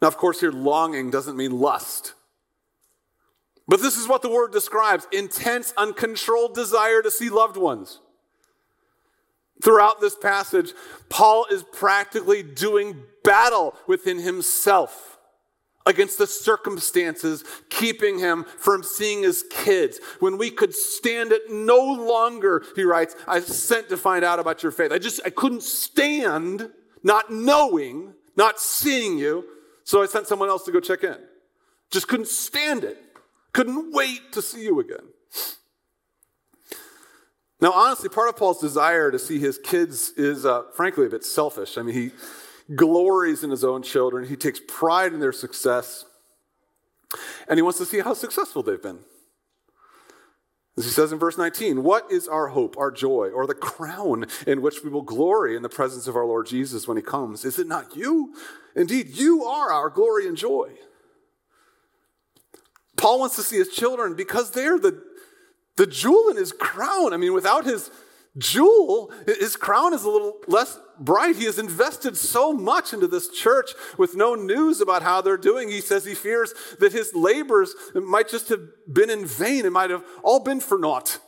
Now, 0.00 0.08
of 0.08 0.16
course, 0.16 0.40
here 0.40 0.52
longing 0.52 1.10
doesn't 1.10 1.36
mean 1.36 1.58
lust. 1.58 2.14
But 3.68 3.80
this 3.80 3.96
is 3.96 4.06
what 4.06 4.22
the 4.22 4.30
word 4.30 4.52
describes 4.52 5.08
intense, 5.12 5.72
uncontrolled 5.76 6.54
desire 6.54 7.02
to 7.02 7.10
see 7.10 7.28
loved 7.30 7.56
ones. 7.56 8.00
Throughout 9.62 10.00
this 10.00 10.14
passage, 10.14 10.72
Paul 11.08 11.46
is 11.50 11.64
practically 11.72 12.42
doing 12.42 13.02
battle 13.24 13.74
within 13.86 14.18
himself 14.18 15.18
against 15.86 16.18
the 16.18 16.26
circumstances 16.26 17.44
keeping 17.70 18.18
him 18.18 18.44
from 18.58 18.82
seeing 18.82 19.22
his 19.22 19.44
kids. 19.50 19.98
When 20.20 20.36
we 20.36 20.50
could 20.50 20.74
stand 20.74 21.32
it 21.32 21.50
no 21.50 21.78
longer, 21.78 22.64
he 22.74 22.82
writes, 22.82 23.14
I 23.26 23.40
sent 23.40 23.88
to 23.88 23.96
find 23.96 24.24
out 24.24 24.38
about 24.38 24.62
your 24.62 24.72
faith. 24.72 24.92
I 24.92 24.98
just, 24.98 25.20
I 25.24 25.30
couldn't 25.30 25.62
stand 25.62 26.70
not 27.02 27.32
knowing, 27.32 28.14
not 28.36 28.60
seeing 28.60 29.16
you. 29.16 29.44
So 29.86 30.02
I 30.02 30.06
sent 30.06 30.26
someone 30.26 30.48
else 30.48 30.64
to 30.64 30.72
go 30.72 30.80
check 30.80 31.04
in. 31.04 31.16
Just 31.92 32.08
couldn't 32.08 32.26
stand 32.26 32.82
it. 32.82 32.98
Couldn't 33.52 33.92
wait 33.92 34.32
to 34.32 34.42
see 34.42 34.64
you 34.64 34.80
again. 34.80 35.06
Now, 37.60 37.72
honestly, 37.72 38.08
part 38.08 38.28
of 38.28 38.36
Paul's 38.36 38.60
desire 38.60 39.12
to 39.12 39.18
see 39.18 39.38
his 39.38 39.58
kids 39.58 40.10
is, 40.16 40.44
uh, 40.44 40.64
frankly, 40.74 41.06
a 41.06 41.08
bit 41.08 41.24
selfish. 41.24 41.78
I 41.78 41.82
mean, 41.82 41.94
he 41.94 42.10
glories 42.74 43.44
in 43.44 43.50
his 43.50 43.62
own 43.62 43.84
children, 43.84 44.26
he 44.26 44.34
takes 44.34 44.60
pride 44.66 45.14
in 45.14 45.20
their 45.20 45.32
success, 45.32 46.04
and 47.48 47.56
he 47.56 47.62
wants 47.62 47.78
to 47.78 47.86
see 47.86 48.00
how 48.00 48.12
successful 48.12 48.64
they've 48.64 48.82
been. 48.82 48.98
As 50.78 50.84
he 50.84 50.90
says 50.90 51.10
in 51.10 51.18
verse 51.18 51.38
19, 51.38 51.82
what 51.82 52.10
is 52.10 52.28
our 52.28 52.48
hope, 52.48 52.76
our 52.76 52.90
joy, 52.90 53.30
or 53.30 53.46
the 53.46 53.54
crown 53.54 54.26
in 54.46 54.60
which 54.60 54.84
we 54.84 54.90
will 54.90 55.02
glory 55.02 55.56
in 55.56 55.62
the 55.62 55.70
presence 55.70 56.06
of 56.06 56.16
our 56.16 56.26
Lord 56.26 56.46
Jesus 56.46 56.86
when 56.86 56.98
he 56.98 57.02
comes? 57.02 57.46
Is 57.46 57.58
it 57.58 57.66
not 57.66 57.96
you? 57.96 58.34
Indeed, 58.74 59.16
you 59.16 59.44
are 59.44 59.72
our 59.72 59.88
glory 59.88 60.28
and 60.28 60.36
joy. 60.36 60.72
Paul 62.98 63.20
wants 63.20 63.36
to 63.36 63.42
see 63.42 63.56
his 63.56 63.68
children 63.68 64.14
because 64.14 64.50
they're 64.50 64.78
the, 64.78 65.02
the 65.76 65.86
jewel 65.86 66.28
in 66.28 66.36
his 66.36 66.52
crown. 66.52 67.14
I 67.14 67.16
mean, 67.16 67.32
without 67.32 67.64
his 67.64 67.90
jewel, 68.38 69.12
his 69.26 69.56
crown 69.56 69.94
is 69.94 70.04
a 70.04 70.10
little 70.10 70.38
less 70.46 70.78
bright. 70.98 71.36
He 71.36 71.44
has 71.44 71.58
invested 71.58 72.16
so 72.16 72.52
much 72.52 72.92
into 72.92 73.06
this 73.06 73.28
church 73.28 73.70
with 73.98 74.14
no 74.14 74.34
news 74.34 74.80
about 74.80 75.02
how 75.02 75.20
they're 75.20 75.36
doing. 75.36 75.68
He 75.68 75.80
says 75.80 76.04
he 76.04 76.14
fears 76.14 76.54
that 76.78 76.92
his 76.92 77.14
labors 77.14 77.74
might 77.94 78.28
just 78.28 78.48
have 78.48 78.60
been 78.90 79.10
in 79.10 79.26
vain. 79.26 79.64
It 79.64 79.72
might 79.72 79.90
have 79.90 80.04
all 80.22 80.40
been 80.40 80.60
for 80.60 80.78
naught. 80.78 81.18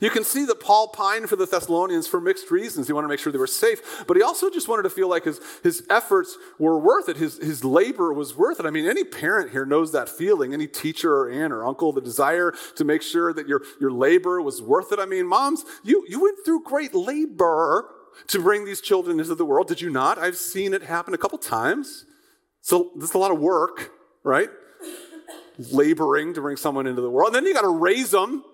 You 0.00 0.10
can 0.10 0.24
see 0.24 0.44
that 0.46 0.60
Paul 0.60 0.88
pined 0.88 1.28
for 1.28 1.36
the 1.36 1.46
Thessalonians 1.46 2.06
for 2.06 2.20
mixed 2.20 2.50
reasons. 2.50 2.86
He 2.86 2.92
wanted 2.92 3.06
to 3.06 3.12
make 3.12 3.20
sure 3.20 3.32
they 3.32 3.38
were 3.38 3.46
safe, 3.46 4.04
but 4.06 4.16
he 4.16 4.22
also 4.22 4.50
just 4.50 4.68
wanted 4.68 4.82
to 4.82 4.90
feel 4.90 5.08
like 5.08 5.24
his, 5.24 5.40
his 5.62 5.84
efforts 5.88 6.36
were 6.58 6.78
worth 6.78 7.08
it. 7.08 7.16
His, 7.16 7.38
his 7.38 7.64
labor 7.64 8.12
was 8.12 8.36
worth 8.36 8.60
it. 8.60 8.66
I 8.66 8.70
mean, 8.70 8.86
any 8.86 9.04
parent 9.04 9.50
here 9.50 9.64
knows 9.64 9.92
that 9.92 10.08
feeling, 10.08 10.52
any 10.52 10.66
teacher 10.66 11.14
or 11.14 11.30
aunt 11.30 11.52
or 11.52 11.64
uncle, 11.64 11.92
the 11.92 12.00
desire 12.00 12.54
to 12.76 12.84
make 12.84 13.02
sure 13.02 13.32
that 13.32 13.48
your, 13.48 13.62
your 13.80 13.90
labor 13.90 14.40
was 14.42 14.60
worth 14.60 14.92
it. 14.92 14.98
I 14.98 15.06
mean, 15.06 15.26
moms, 15.26 15.64
you, 15.82 16.04
you 16.08 16.20
went 16.20 16.38
through 16.44 16.64
great 16.64 16.94
labor 16.94 17.88
to 18.28 18.40
bring 18.40 18.64
these 18.64 18.80
children 18.80 19.18
into 19.18 19.34
the 19.34 19.44
world, 19.44 19.68
did 19.68 19.80
you 19.80 19.90
not? 19.90 20.18
I've 20.18 20.36
seen 20.36 20.74
it 20.74 20.82
happen 20.82 21.14
a 21.14 21.18
couple 21.18 21.38
times. 21.38 22.04
So 22.60 22.90
there's 22.96 23.14
a 23.14 23.18
lot 23.18 23.30
of 23.30 23.38
work, 23.38 23.92
right? 24.22 24.48
Laboring 25.72 26.34
to 26.34 26.40
bring 26.40 26.56
someone 26.56 26.86
into 26.86 27.00
the 27.00 27.10
world. 27.10 27.28
And 27.28 27.36
then 27.36 27.46
you 27.46 27.54
got 27.54 27.62
to 27.62 27.68
raise 27.68 28.10
them 28.10 28.44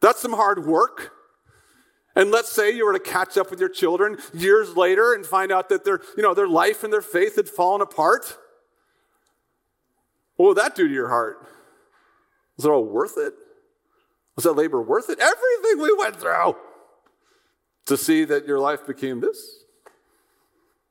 that's 0.00 0.20
some 0.20 0.32
hard 0.32 0.64
work. 0.66 1.12
And 2.14 2.30
let's 2.30 2.50
say 2.50 2.70
you 2.72 2.84
were 2.84 2.92
to 2.92 2.98
catch 2.98 3.36
up 3.36 3.50
with 3.50 3.60
your 3.60 3.68
children 3.68 4.18
years 4.34 4.76
later 4.76 5.14
and 5.14 5.24
find 5.24 5.52
out 5.52 5.68
that 5.68 5.84
their, 5.84 6.00
you 6.16 6.22
know, 6.22 6.34
their 6.34 6.48
life 6.48 6.82
and 6.82 6.92
their 6.92 7.02
faith 7.02 7.36
had 7.36 7.48
fallen 7.48 7.80
apart. 7.80 8.36
What 10.36 10.48
would 10.48 10.56
that 10.56 10.74
do 10.74 10.88
to 10.88 10.92
your 10.94 11.08
heart? 11.08 11.46
Was 12.56 12.64
it 12.64 12.70
all 12.70 12.84
worth 12.84 13.16
it? 13.16 13.34
Was 14.34 14.44
that 14.44 14.52
labor 14.52 14.82
worth 14.82 15.10
it? 15.10 15.18
Everything 15.20 15.82
we 15.82 15.94
went 15.96 16.16
through 16.16 16.56
to 17.86 17.96
see 17.96 18.24
that 18.24 18.46
your 18.46 18.58
life 18.58 18.86
became 18.86 19.20
this? 19.20 19.64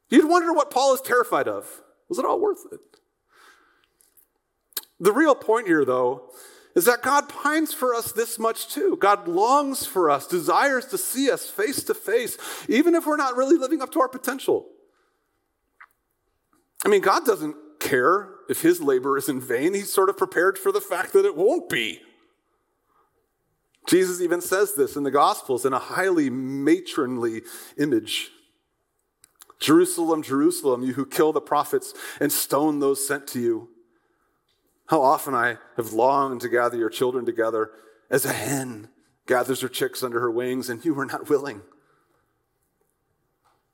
You'd 0.10 0.30
wonder 0.30 0.54
what 0.54 0.72
Paul 0.72 0.94
is 0.94 1.02
terrified 1.02 1.48
of. 1.48 1.82
Was 2.10 2.20
it 2.20 2.26
all 2.26 2.40
worth 2.40 2.66
it? 2.72 2.80
The 5.00 5.12
real 5.12 5.36
point 5.36 5.68
here, 5.68 5.86
though, 5.86 6.32
is 6.78 6.86
that 6.86 7.02
God 7.02 7.28
pines 7.28 7.74
for 7.74 7.96
us 7.96 8.12
this 8.12 8.38
much 8.38 8.68
too. 8.68 8.98
God 8.98 9.28
longs 9.28 9.88
for 9.88 10.12
us, 10.12 10.28
desires 10.28 10.86
to 10.86 10.98
see 11.00 11.32
us 11.32 11.50
face 11.50 11.84
to 11.86 11.96
face, 11.96 12.38
even 12.70 12.94
if 12.94 13.08
we're 13.08 13.18
not 13.18 13.36
really 13.36 13.58
living 13.58 13.82
up 13.82 13.92
to 13.94 14.00
our 14.00 14.08
potential. 14.08 14.68
I 16.86 16.90
mean, 16.90 17.02
God 17.02 17.26
doesn't 17.26 17.56
care 17.80 18.30
if 18.48 18.62
his 18.62 18.80
labor 18.80 19.18
is 19.18 19.28
in 19.28 19.42
vain. 19.42 19.74
He's 19.74 19.92
sort 19.92 20.08
of 20.08 20.18
prepared 20.18 20.60
for 20.60 20.72
the 20.72 20.80
fact 20.80 21.14
that 21.14 21.26
it 21.26 21.36
won't 21.36 21.68
be. 21.68 22.00
Jesus 23.88 24.22
even 24.22 24.40
says 24.40 24.76
this 24.76 24.96
in 24.96 25.02
the 25.02 25.10
Gospels 25.10 25.66
in 25.66 25.74
a 25.74 25.80
highly 25.80 26.30
matronly 26.30 27.42
image. 27.80 28.30
Jerusalem, 29.60 30.22
Jerusalem, 30.22 30.84
you 30.84 30.94
who 30.94 31.08
kill 31.08 31.34
the 31.34 31.42
prophets 31.42 31.96
and 32.20 32.32
stone 32.32 32.78
those 32.80 33.08
sent 33.08 33.26
to 33.30 33.40
you. 33.40 33.70
How 34.88 35.02
often 35.02 35.34
I 35.34 35.58
have 35.76 35.94
longed 35.94 36.42
to 36.42 36.50
gather 36.50 36.78
your 36.78 36.90
children 36.90 37.26
together 37.26 37.72
as 38.10 38.26
a 38.26 38.34
hen 38.34 38.90
gathers 39.26 39.62
her 39.62 39.68
chicks 39.68 40.02
under 40.02 40.20
her 40.20 40.32
wings, 40.32 40.70
and 40.70 40.84
you 40.84 40.94
were 40.94 41.06
not 41.06 41.30
willing. 41.30 41.62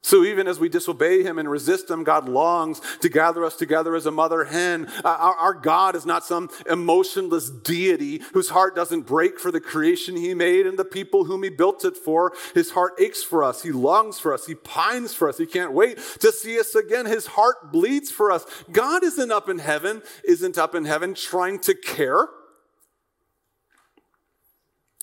So 0.05 0.25
even 0.25 0.49
as 0.49 0.59
we 0.59 0.67
disobey 0.67 1.23
him 1.23 1.39
and 1.39 1.49
resist 1.49 1.89
him, 1.89 2.03
God 2.03 2.27
longs 2.27 2.81
to 2.99 3.07
gather 3.07 3.45
us 3.45 3.55
together 3.55 3.95
as 3.95 4.05
a 4.05 4.11
mother 4.11 4.43
hen. 4.43 4.91
Uh, 5.03 5.07
our, 5.07 5.35
our, 5.35 5.53
God 5.53 5.95
is 5.95 6.05
not 6.05 6.25
some 6.25 6.49
emotionless 6.69 7.49
deity 7.49 8.21
whose 8.33 8.49
heart 8.49 8.75
doesn't 8.75 9.03
break 9.03 9.39
for 9.39 9.49
the 9.49 9.61
creation 9.61 10.17
he 10.17 10.33
made 10.33 10.67
and 10.67 10.77
the 10.77 10.83
people 10.83 11.23
whom 11.23 11.41
he 11.41 11.49
built 11.49 11.85
it 11.85 11.95
for. 11.95 12.33
His 12.53 12.71
heart 12.71 12.93
aches 12.99 13.23
for 13.23 13.45
us. 13.45 13.63
He 13.63 13.71
longs 13.71 14.19
for 14.19 14.33
us. 14.33 14.45
He 14.45 14.55
pines 14.55 15.13
for 15.13 15.29
us. 15.29 15.37
He 15.37 15.45
can't 15.45 15.71
wait 15.71 15.97
to 16.19 16.33
see 16.33 16.59
us 16.59 16.75
again. 16.75 17.05
His 17.05 17.27
heart 17.27 17.71
bleeds 17.71 18.11
for 18.11 18.29
us. 18.29 18.45
God 18.73 19.05
isn't 19.05 19.31
up 19.31 19.47
in 19.47 19.59
heaven, 19.59 20.01
isn't 20.27 20.57
up 20.57 20.75
in 20.75 20.83
heaven 20.83 21.13
trying 21.13 21.59
to 21.59 21.73
care. 21.73 22.27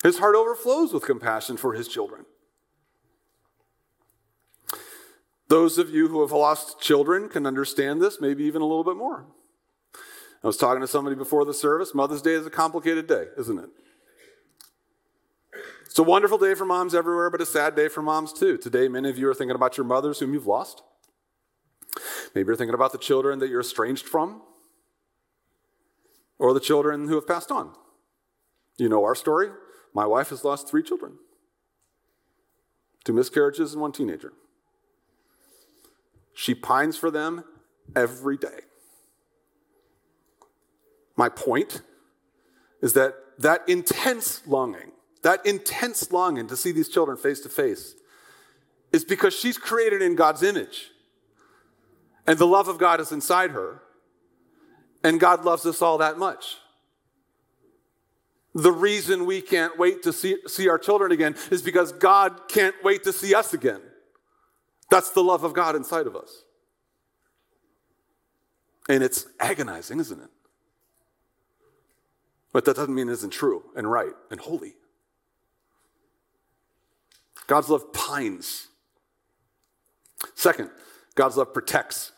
His 0.03 0.19
heart 0.19 0.35
overflows 0.35 0.93
with 0.93 1.03
compassion 1.03 1.57
for 1.57 1.73
his 1.73 1.87
children. 1.87 2.25
Those 5.51 5.77
of 5.77 5.89
you 5.89 6.07
who 6.07 6.21
have 6.21 6.31
lost 6.31 6.79
children 6.79 7.27
can 7.27 7.45
understand 7.45 8.01
this, 8.01 8.21
maybe 8.21 8.45
even 8.45 8.61
a 8.61 8.65
little 8.65 8.85
bit 8.85 8.95
more. 8.95 9.25
I 10.41 10.47
was 10.47 10.55
talking 10.55 10.79
to 10.79 10.87
somebody 10.87 11.17
before 11.17 11.43
the 11.43 11.53
service. 11.53 11.93
Mother's 11.93 12.21
Day 12.21 12.31
is 12.31 12.45
a 12.45 12.49
complicated 12.49 13.05
day, 13.05 13.25
isn't 13.37 13.59
it? 13.59 13.69
It's 15.85 15.99
a 15.99 16.03
wonderful 16.03 16.37
day 16.37 16.53
for 16.53 16.63
moms 16.63 16.95
everywhere, 16.95 17.29
but 17.29 17.41
a 17.41 17.45
sad 17.45 17.75
day 17.75 17.89
for 17.89 18.01
moms 18.01 18.31
too. 18.31 18.57
Today, 18.57 18.87
many 18.87 19.09
of 19.09 19.17
you 19.17 19.27
are 19.27 19.33
thinking 19.33 19.57
about 19.57 19.75
your 19.75 19.85
mothers 19.85 20.19
whom 20.19 20.33
you've 20.33 20.47
lost. 20.47 20.83
Maybe 22.33 22.47
you're 22.47 22.55
thinking 22.55 22.73
about 22.73 22.93
the 22.93 22.97
children 22.97 23.39
that 23.39 23.49
you're 23.49 23.59
estranged 23.59 24.05
from, 24.05 24.43
or 26.39 26.53
the 26.53 26.61
children 26.61 27.09
who 27.09 27.15
have 27.15 27.27
passed 27.27 27.51
on. 27.51 27.73
You 28.77 28.87
know 28.87 29.03
our 29.03 29.15
story. 29.15 29.49
My 29.93 30.05
wife 30.05 30.29
has 30.29 30.45
lost 30.45 30.69
three 30.69 30.81
children 30.81 31.17
two 33.03 33.11
miscarriages 33.11 33.73
and 33.73 33.81
one 33.81 33.91
teenager. 33.91 34.31
She 36.33 36.55
pines 36.55 36.97
for 36.97 37.11
them 37.11 37.43
every 37.95 38.37
day. 38.37 38.61
My 41.15 41.29
point 41.29 41.81
is 42.81 42.93
that 42.93 43.15
that 43.39 43.67
intense 43.67 44.45
longing, 44.47 44.91
that 45.23 45.45
intense 45.45 46.11
longing 46.11 46.47
to 46.47 46.57
see 46.57 46.71
these 46.71 46.89
children 46.89 47.17
face 47.17 47.41
to 47.41 47.49
face, 47.49 47.95
is 48.91 49.05
because 49.05 49.33
she's 49.33 49.57
created 49.57 50.01
in 50.01 50.15
God's 50.15 50.43
image. 50.43 50.91
And 52.27 52.37
the 52.37 52.47
love 52.47 52.67
of 52.67 52.77
God 52.77 52.99
is 52.99 53.11
inside 53.11 53.51
her. 53.51 53.81
And 55.03 55.19
God 55.19 55.43
loves 55.43 55.65
us 55.65 55.81
all 55.81 55.97
that 55.97 56.17
much. 56.17 56.57
The 58.53 58.71
reason 58.71 59.25
we 59.25 59.41
can't 59.41 59.77
wait 59.79 60.03
to 60.03 60.13
see, 60.13 60.37
see 60.47 60.67
our 60.67 60.77
children 60.77 61.11
again 61.11 61.35
is 61.49 61.61
because 61.61 61.91
God 61.91 62.49
can't 62.49 62.75
wait 62.83 63.03
to 63.03 63.13
see 63.13 63.33
us 63.33 63.53
again. 63.53 63.81
That's 64.91 65.11
the 65.11 65.23
love 65.23 65.45
of 65.45 65.53
God 65.53 65.77
inside 65.77 66.05
of 66.05 66.17
us. 66.17 66.43
And 68.89 69.01
it's 69.01 69.25
agonizing, 69.39 70.01
isn't 70.01 70.19
it? 70.19 70.29
But 72.51 72.65
that 72.65 72.75
doesn't 72.75 72.93
mean 72.93 73.07
it 73.07 73.13
isn't 73.13 73.31
true 73.31 73.63
and 73.73 73.89
right 73.89 74.11
and 74.29 74.39
holy. 74.39 74.73
God's 77.47 77.69
love 77.69 77.93
pines. 77.93 78.67
Second, 80.35 80.69
God's 81.15 81.37
love 81.37 81.53
protects. 81.53 82.11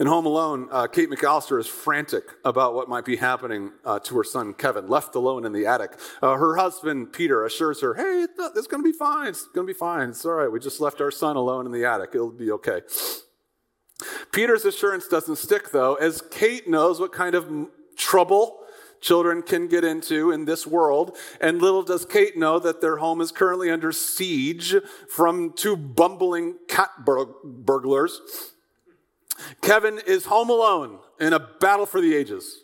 In 0.00 0.06
Home 0.06 0.26
Alone, 0.26 0.68
uh, 0.70 0.86
Kate 0.86 1.10
McCallister 1.10 1.58
is 1.58 1.66
frantic 1.66 2.22
about 2.44 2.72
what 2.72 2.88
might 2.88 3.04
be 3.04 3.16
happening 3.16 3.72
uh, 3.84 3.98
to 3.98 4.16
her 4.16 4.22
son 4.22 4.54
Kevin, 4.54 4.86
left 4.86 5.16
alone 5.16 5.44
in 5.44 5.52
the 5.52 5.66
attic. 5.66 5.98
Uh, 6.22 6.34
her 6.34 6.54
husband 6.54 7.12
Peter 7.12 7.44
assures 7.44 7.80
her, 7.80 7.94
"Hey, 7.94 8.22
it's, 8.22 8.38
it's 8.56 8.68
going 8.68 8.82
to 8.82 8.88
be 8.88 8.96
fine. 8.96 9.26
It's 9.26 9.46
going 9.46 9.66
to 9.66 9.72
be 9.72 9.76
fine. 9.76 10.10
It's 10.10 10.24
all 10.24 10.34
right. 10.34 10.52
We 10.52 10.60
just 10.60 10.80
left 10.80 11.00
our 11.00 11.10
son 11.10 11.34
alone 11.34 11.66
in 11.66 11.72
the 11.72 11.84
attic. 11.84 12.10
It'll 12.14 12.30
be 12.30 12.52
okay." 12.52 12.82
Peter's 14.30 14.64
assurance 14.64 15.08
doesn't 15.08 15.36
stick, 15.36 15.72
though, 15.72 15.94
as 15.96 16.22
Kate 16.30 16.68
knows 16.68 17.00
what 17.00 17.10
kind 17.10 17.34
of 17.34 17.68
trouble 17.96 18.60
children 19.00 19.42
can 19.42 19.66
get 19.66 19.82
into 19.82 20.30
in 20.30 20.44
this 20.44 20.64
world. 20.64 21.16
And 21.40 21.60
little 21.60 21.82
does 21.82 22.04
Kate 22.04 22.36
know 22.36 22.60
that 22.60 22.80
their 22.80 22.98
home 22.98 23.20
is 23.20 23.32
currently 23.32 23.68
under 23.68 23.90
siege 23.90 24.76
from 25.08 25.54
two 25.56 25.76
bumbling 25.76 26.54
cat 26.68 26.90
burglars 27.04 28.20
Kevin 29.62 30.00
is 30.06 30.26
home 30.26 30.50
alone 30.50 30.98
in 31.20 31.32
a 31.32 31.38
battle 31.38 31.86
for 31.86 32.00
the 32.00 32.14
ages. 32.14 32.62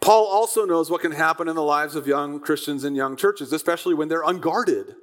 Paul 0.00 0.26
also 0.26 0.66
knows 0.66 0.90
what 0.90 1.00
can 1.00 1.12
happen 1.12 1.48
in 1.48 1.56
the 1.56 1.62
lives 1.62 1.96
of 1.96 2.06
young 2.06 2.38
Christians 2.38 2.84
and 2.84 2.94
young 2.94 3.16
churches, 3.16 3.52
especially 3.52 3.94
when 3.94 4.08
they're 4.08 4.22
unguarded. 4.22 4.96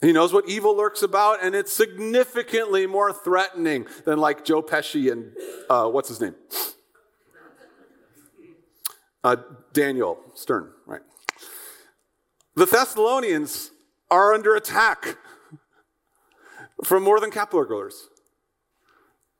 He 0.00 0.12
knows 0.12 0.32
what 0.32 0.48
evil 0.48 0.76
lurks 0.76 1.02
about, 1.02 1.42
and 1.42 1.54
it's 1.54 1.72
significantly 1.72 2.86
more 2.86 3.12
threatening 3.12 3.86
than 4.04 4.18
like 4.18 4.44
Joe 4.44 4.62
Pesci 4.62 5.10
and 5.10 5.32
uh, 5.68 5.88
what's 5.88 6.08
his 6.08 6.20
name? 6.20 6.34
Uh, 9.24 9.36
Daniel 9.72 10.18
Stern, 10.34 10.70
right? 10.86 11.00
The 12.54 12.66
Thessalonians 12.66 13.70
are 14.10 14.32
under 14.32 14.54
attack 14.54 15.18
from 16.84 17.02
more 17.02 17.20
than 17.20 17.30
burglars. 17.30 18.08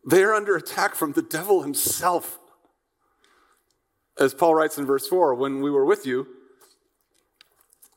They 0.09 0.23
are 0.23 0.35
under 0.35 0.57
attack 0.57 0.95
from 0.95 1.13
the 1.13 1.23
devil 1.23 1.63
himself. 1.63 2.39
As 4.19 4.33
Paul 4.33 4.55
writes 4.55 4.79
in 4.79 4.87
verse 4.87 5.07
4 5.09 5.35
when 5.35 5.61
we 5.61 5.71
were 5.71 5.85
with 5.85 6.07
you, 6.07 6.27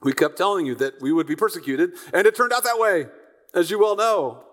we 0.02 0.14
kept 0.14 0.38
telling 0.38 0.66
you 0.66 0.76
that 0.76 1.02
we 1.02 1.12
would 1.12 1.28
be 1.28 1.36
persecuted, 1.36 1.92
and 2.14 2.26
it 2.26 2.36
turned 2.36 2.54
out 2.54 2.64
that 2.64 2.80
way, 2.80 3.08
as 3.54 3.70
you 3.70 3.80
well 3.80 3.96
know. 3.96 4.44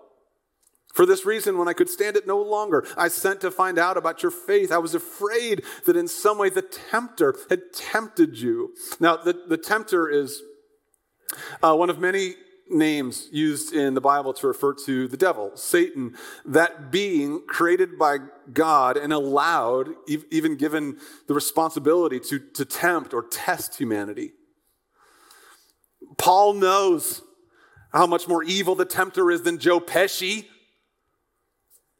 For 0.93 1.05
this 1.05 1.25
reason, 1.25 1.57
when 1.57 1.67
I 1.67 1.73
could 1.73 1.89
stand 1.89 2.17
it 2.17 2.25
no 2.25 2.41
longer, 2.41 2.85
I 2.97 3.07
sent 3.07 3.41
to 3.41 3.51
find 3.51 3.77
out 3.77 3.97
about 3.97 4.23
your 4.23 4.31
faith. 4.31 4.71
I 4.71 4.79
was 4.79 4.95
afraid 4.95 5.63
that 5.85 5.95
in 5.95 6.07
some 6.07 6.37
way 6.37 6.49
the 6.49 6.63
tempter 6.63 7.35
had 7.49 7.61
tempted 7.73 8.37
you. 8.37 8.73
Now, 8.99 9.17
the, 9.17 9.33
the 9.47 9.57
tempter 9.57 10.09
is 10.09 10.41
uh, 11.61 11.75
one 11.75 11.89
of 11.89 11.99
many 11.99 12.35
names 12.69 13.27
used 13.31 13.73
in 13.73 13.93
the 13.93 14.01
Bible 14.01 14.33
to 14.33 14.47
refer 14.47 14.73
to 14.85 15.07
the 15.07 15.17
devil, 15.17 15.51
Satan, 15.55 16.15
that 16.45 16.91
being 16.91 17.41
created 17.47 17.97
by 17.97 18.17
God 18.53 18.97
and 18.97 19.13
allowed, 19.13 19.89
even 20.07 20.55
given 20.55 20.97
the 21.27 21.33
responsibility 21.33 22.19
to, 22.19 22.39
to 22.39 22.65
tempt 22.65 23.13
or 23.13 23.23
test 23.23 23.77
humanity. 23.77 24.33
Paul 26.17 26.53
knows 26.53 27.21
how 27.93 28.07
much 28.07 28.27
more 28.27 28.43
evil 28.43 28.75
the 28.75 28.85
tempter 28.85 29.31
is 29.31 29.43
than 29.43 29.57
Joe 29.59 29.79
Pesci. 29.79 30.45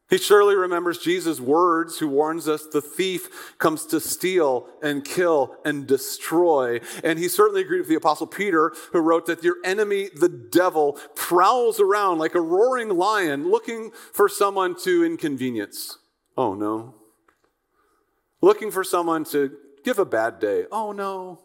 He 0.09 0.17
surely 0.17 0.55
remembers 0.55 0.99
Jesus' 0.99 1.41
words, 1.41 1.99
who 1.99 2.07
warns 2.07 2.47
us 2.47 2.65
the 2.65 2.81
thief 2.81 3.55
comes 3.57 3.85
to 3.87 3.99
steal 3.99 4.67
and 4.81 5.03
kill 5.03 5.57
and 5.65 5.85
destroy. 5.85 6.79
And 7.03 7.19
he 7.19 7.27
certainly 7.27 7.61
agreed 7.61 7.79
with 7.79 7.89
the 7.89 7.95
Apostle 7.95 8.27
Peter, 8.27 8.73
who 8.93 8.99
wrote 8.99 9.25
that 9.25 9.43
your 9.43 9.57
enemy, 9.65 10.09
the 10.15 10.29
devil, 10.29 10.93
prowls 11.15 11.81
around 11.81 12.19
like 12.19 12.35
a 12.35 12.41
roaring 12.41 12.89
lion 12.89 13.51
looking 13.51 13.91
for 14.13 14.29
someone 14.29 14.75
to 14.83 15.03
inconvenience. 15.03 15.97
Oh 16.37 16.53
no. 16.53 16.95
Looking 18.39 18.71
for 18.71 18.85
someone 18.85 19.25
to 19.25 19.51
give 19.83 19.99
a 19.99 20.05
bad 20.05 20.39
day. 20.39 20.65
Oh 20.71 20.93
no. 20.93 21.41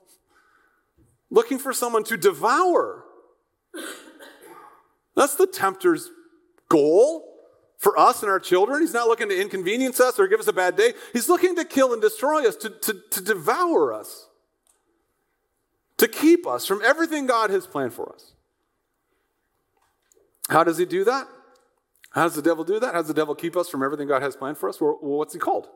Looking 1.30 1.58
for 1.58 1.72
someone 1.72 2.04
to 2.04 2.16
devour. 2.16 3.06
That's 5.16 5.34
the 5.34 5.48
tempter's 5.48 6.10
goal 6.68 7.31
for 7.82 7.98
us 7.98 8.22
and 8.22 8.30
our 8.30 8.38
children. 8.38 8.80
He's 8.80 8.94
not 8.94 9.08
looking 9.08 9.28
to 9.28 9.38
inconvenience 9.38 9.98
us 9.98 10.16
or 10.20 10.28
give 10.28 10.38
us 10.38 10.46
a 10.46 10.52
bad 10.52 10.76
day. 10.76 10.92
He's 11.12 11.28
looking 11.28 11.56
to 11.56 11.64
kill 11.64 11.92
and 11.92 12.00
destroy 12.00 12.46
us, 12.46 12.54
to, 12.56 12.70
to, 12.70 12.94
to 13.10 13.20
devour 13.20 13.92
us, 13.92 14.28
to 15.96 16.06
keep 16.06 16.46
us 16.46 16.64
from 16.64 16.80
everything 16.84 17.26
God 17.26 17.50
has 17.50 17.66
planned 17.66 17.92
for 17.92 18.14
us. 18.14 18.34
How 20.48 20.62
does 20.62 20.78
he 20.78 20.84
do 20.84 21.02
that? 21.02 21.26
How 22.10 22.22
does 22.22 22.36
the 22.36 22.42
devil 22.42 22.62
do 22.62 22.78
that? 22.78 22.94
How 22.94 23.00
does 23.00 23.08
the 23.08 23.14
devil 23.14 23.34
keep 23.34 23.56
us 23.56 23.68
from 23.68 23.82
everything 23.82 24.06
God 24.06 24.22
has 24.22 24.36
planned 24.36 24.58
for 24.58 24.68
us? 24.68 24.80
Well, 24.80 24.98
what's 25.00 25.32
he 25.32 25.40
called? 25.40 25.66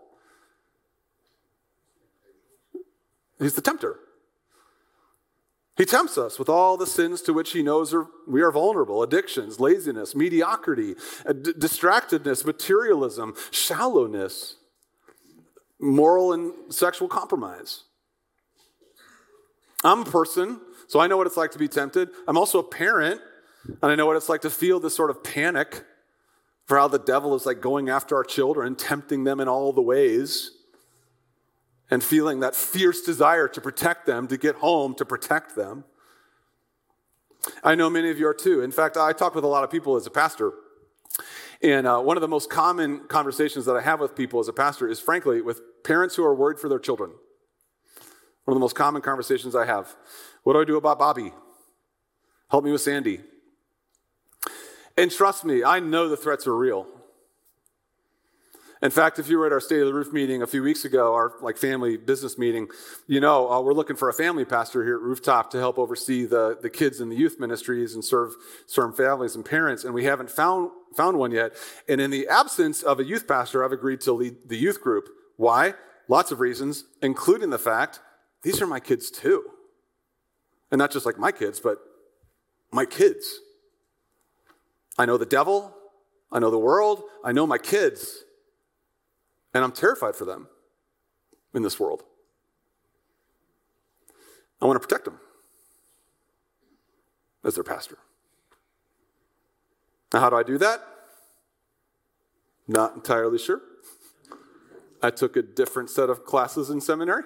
He's 3.40 3.55
the 3.55 3.62
tempter. 3.62 3.99
He 5.76 5.84
tempts 5.84 6.16
us 6.16 6.38
with 6.38 6.48
all 6.48 6.76
the 6.76 6.86
sins 6.86 7.20
to 7.22 7.32
which 7.34 7.52
he 7.52 7.62
knows 7.62 7.94
we 8.26 8.40
are 8.42 8.50
vulnerable 8.50 9.02
addictions, 9.02 9.60
laziness, 9.60 10.14
mediocrity, 10.14 10.94
uh, 11.26 11.32
d- 11.34 11.52
distractedness, 11.52 12.44
materialism, 12.46 13.34
shallowness. 13.50 14.56
moral 15.78 16.32
and 16.32 16.52
sexual 16.70 17.06
compromise. 17.06 17.84
I'm 19.84 20.00
a 20.00 20.04
person, 20.06 20.58
so 20.88 21.00
I 21.00 21.06
know 21.06 21.18
what 21.18 21.26
it's 21.26 21.36
like 21.36 21.50
to 21.50 21.58
be 21.58 21.68
tempted. 21.68 22.08
I'm 22.26 22.38
also 22.38 22.58
a 22.60 22.62
parent, 22.64 23.20
and 23.82 23.92
I 23.92 23.94
know 23.94 24.06
what 24.06 24.16
it's 24.16 24.30
like 24.30 24.40
to 24.42 24.50
feel 24.50 24.80
this 24.80 24.96
sort 24.96 25.10
of 25.10 25.22
panic 25.22 25.84
for 26.64 26.78
how 26.78 26.88
the 26.88 26.98
devil 26.98 27.34
is 27.34 27.44
like 27.44 27.60
going 27.60 27.90
after 27.90 28.16
our 28.16 28.24
children, 28.24 28.74
tempting 28.74 29.24
them 29.24 29.38
in 29.38 29.48
all 29.48 29.72
the 29.74 29.82
ways, 29.82 30.50
and 31.90 32.03
feeling 32.03 32.40
that 32.40 32.55
fierce 32.55 33.03
desire 33.03 33.49
to 33.49 33.61
protect 33.61 34.07
them, 34.07 34.27
to 34.29 34.37
get 34.37 34.57
home, 34.57 34.94
to 34.96 35.05
protect 35.05 35.55
them. 35.55 35.85
I 37.62 37.75
know 37.75 37.88
many 37.88 38.11
of 38.11 38.18
you 38.18 38.27
are 38.27 38.35
too. 38.35 38.62
In 38.62 38.72
fact, 38.72 38.96
I 38.96 39.12
talk 39.12 39.35
with 39.35 39.44
a 39.44 39.49
lot 39.49 39.62
of 39.62 39.70
people 39.70 39.96
as 39.96 40.07
a 40.07 40.11
pastor. 40.11 40.53
And 41.62 41.87
uh, 41.87 42.01
one 42.01 42.16
of 42.16 42.20
the 42.20 42.29
most 42.29 42.51
common 42.51 43.07
conversations 43.09 43.64
that 43.66 43.77
I 43.77 43.83
have 43.83 44.01
with 44.01 44.14
people 44.14 44.40
as 44.40 44.49
a 44.49 44.53
pastor 44.53 44.88
is, 44.88 45.01
frankly, 45.01 45.40
with 45.40 45.61
parents 45.85 46.16
who 46.16 46.25
are 46.25 46.35
worried 46.35 46.59
for 46.59 46.68
their 46.68 46.79
children. 46.79 47.12
One 48.44 48.53
of 48.53 48.57
the 48.57 48.61
most 48.61 48.75
common 48.75 49.01
conversations 49.03 49.55
I 49.55 49.64
have. 49.64 49.94
What 50.42 50.53
do 50.55 50.61
I 50.61 50.64
do 50.64 50.77
about 50.77 50.99
Bobby? 50.99 51.33
Help 52.51 52.64
me 52.64 52.72
with 52.72 52.81
Sandy. 52.81 53.20
And 54.96 55.11
trust 55.11 55.44
me, 55.44 55.64
I 55.64 55.81
know 55.81 56.09
the 56.09 56.16
threats 56.16 56.46
are 56.46 56.57
real. 56.57 56.87
In 58.87 58.92
fact, 58.92 59.18
if 59.18 59.29
you 59.29 59.38
were 59.38 59.46
at 59.46 59.53
our 59.53 59.59
State 59.59 59.81
of 59.81 59.88
the 59.88 59.92
Roof 59.92 60.12
meeting 60.12 60.42
a 60.42 60.46
few 60.46 60.62
weeks 60.62 60.85
ago, 60.85 61.12
our 61.12 61.33
like 61.40 61.57
family 61.57 61.96
business 61.96 62.38
meeting, 62.38 62.68
you 63.09 63.18
know 63.18 63.51
uh, 63.51 63.61
we're 63.61 63.72
looking 63.72 63.96
for 63.96 64.09
a 64.09 64.12
family 64.12 64.44
pastor 64.44 64.85
here 64.85 64.94
at 64.94 65.03
Rooftop 65.03 65.51
to 65.51 65.59
help 65.59 65.77
oversee 65.77 66.25
the, 66.25 66.57
the 66.62 66.70
kids 66.70 67.01
in 67.01 67.09
the 67.09 67.16
youth 67.16 67.40
ministries 67.40 67.96
and 67.96 68.05
serve 68.05 68.37
serve 68.66 68.96
families 68.96 69.35
and 69.35 69.44
parents, 69.44 69.83
and 69.83 69.92
we 69.92 70.05
haven't 70.05 70.31
found 70.31 70.70
found 70.96 71.18
one 71.18 71.33
yet. 71.33 71.57
And 71.88 72.01
in 72.01 72.12
the 72.12 72.29
absence 72.29 72.85
of 72.85 73.01
a 73.01 73.05
youth 73.05 73.27
pastor, 73.27 73.64
I've 73.64 73.72
agreed 73.72 74.03
to 74.03 74.12
lead 74.12 74.37
the 74.46 74.57
youth 74.57 74.81
group. 74.81 75.09
Why? 75.37 75.75
Lots 76.07 76.31
of 76.31 76.38
reasons, 76.38 76.85
including 77.03 77.51
the 77.51 77.59
fact 77.59 77.99
these 78.42 78.62
are 78.62 78.68
my 78.68 78.79
kids 78.79 79.11
too, 79.11 79.51
and 80.70 80.79
not 80.79 80.92
just 80.92 81.05
like 81.05 81.18
my 81.18 81.33
kids, 81.33 81.59
but 81.59 81.79
my 82.70 82.85
kids. 82.85 83.40
I 84.96 85.07
know 85.07 85.16
the 85.16 85.27
devil, 85.27 85.75
I 86.31 86.38
know 86.38 86.53
the 86.53 86.57
world, 86.57 87.03
I 87.25 87.33
know 87.33 87.49
my 87.49 87.59
kids. 87.59 88.22
And 89.57 89.64
I'm 89.64 89.73
terrified 89.73 90.14
for 90.14 90.27
them 90.27 90.49
in 91.55 91.62
this 91.62 91.81
world. 91.81 92.03
I 94.61 94.66
want 94.66 94.77
to 94.77 94.87
protect 94.87 95.07
them 95.07 95.19
as 97.42 97.55
their 97.55 97.64
pastor. 97.64 97.97
Now, 100.12 100.21
how 100.21 100.29
do 100.29 100.37
I 100.37 100.42
do 100.42 100.59
that? 100.59 100.83
Not 102.69 102.97
entirely 102.97 103.38
sure. 103.38 103.62
I 105.03 105.09
took 105.09 105.37
a 105.37 105.42
different 105.42 105.88
set 105.88 106.11
of 106.11 106.27
classes 106.27 106.69
in 106.69 106.83
seminary. 106.83 107.23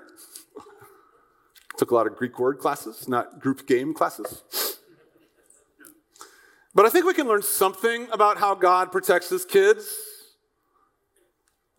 took 1.79 1.91
a 1.91 1.95
lot 1.97 2.07
of 2.07 2.15
Greek 2.15 2.39
word 2.39 2.61
classes, 2.61 3.09
not 3.09 3.41
group 3.41 3.67
game 3.67 3.93
classes. 3.93 4.79
But 6.77 6.87
I 6.87 6.91
think 6.91 7.07
we 7.07 7.15
can 7.15 7.27
learn 7.27 7.43
something 7.43 8.07
about 8.13 8.39
how 8.39 8.55
God 8.55 8.93
protects 8.93 9.31
his 9.31 9.45
kids 9.45 9.93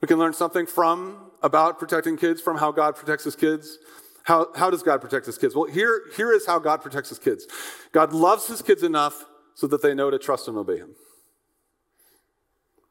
we 0.02 0.08
can 0.08 0.18
learn 0.18 0.34
something 0.34 0.66
from, 0.66 1.32
about 1.44 1.80
protecting 1.80 2.18
kids, 2.18 2.42
from 2.42 2.58
how 2.58 2.72
God 2.72 2.96
protects 2.96 3.24
his 3.24 3.36
kids. 3.36 3.78
How, 4.24 4.48
how 4.56 4.70
does 4.70 4.84
God 4.84 5.02
protect 5.02 5.26
his 5.26 5.38
kids? 5.38 5.56
Well, 5.56 5.66
here, 5.66 6.04
here 6.16 6.32
is 6.34 6.46
how 6.46 6.60
God 6.60 6.82
protects 6.82 7.10
his 7.10 7.20
kids 7.20 7.48
God 7.92 8.14
loves 8.14 8.48
his 8.48 8.62
kids 8.62 8.84
enough 8.84 9.26
so 9.56 9.68
that 9.68 9.82
they 9.82 9.94
know 9.94 10.10
to 10.10 10.20
trust 10.20 10.48
and 10.48 10.58
obey 10.58 10.78
him. 10.78 10.96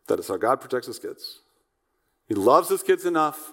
That 0.09 0.19
is 0.19 0.29
how 0.29 0.37
God 0.37 0.61
protects 0.61 0.87
his 0.87 0.99
kids. 0.99 1.41
He 2.27 2.35
loves 2.35 2.69
his 2.69 2.83
kids 2.83 3.05
enough 3.05 3.53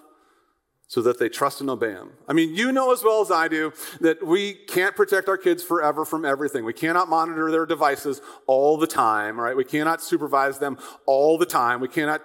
so 0.88 1.02
that 1.02 1.18
they 1.18 1.28
trust 1.28 1.60
and 1.60 1.68
obey 1.68 1.90
him. 1.90 2.08
I 2.26 2.32
mean, 2.32 2.54
you 2.54 2.72
know 2.72 2.92
as 2.92 3.04
well 3.04 3.20
as 3.20 3.30
I 3.30 3.46
do 3.46 3.74
that 4.00 4.26
we 4.26 4.54
can't 4.54 4.96
protect 4.96 5.28
our 5.28 5.36
kids 5.36 5.62
forever 5.62 6.06
from 6.06 6.24
everything. 6.24 6.64
We 6.64 6.72
cannot 6.72 7.10
monitor 7.10 7.50
their 7.50 7.66
devices 7.66 8.22
all 8.46 8.78
the 8.78 8.86
time, 8.86 9.38
right? 9.38 9.54
We 9.54 9.64
cannot 9.64 10.02
supervise 10.02 10.58
them 10.58 10.78
all 11.04 11.36
the 11.36 11.44
time. 11.44 11.80
We 11.80 11.88
cannot 11.88 12.22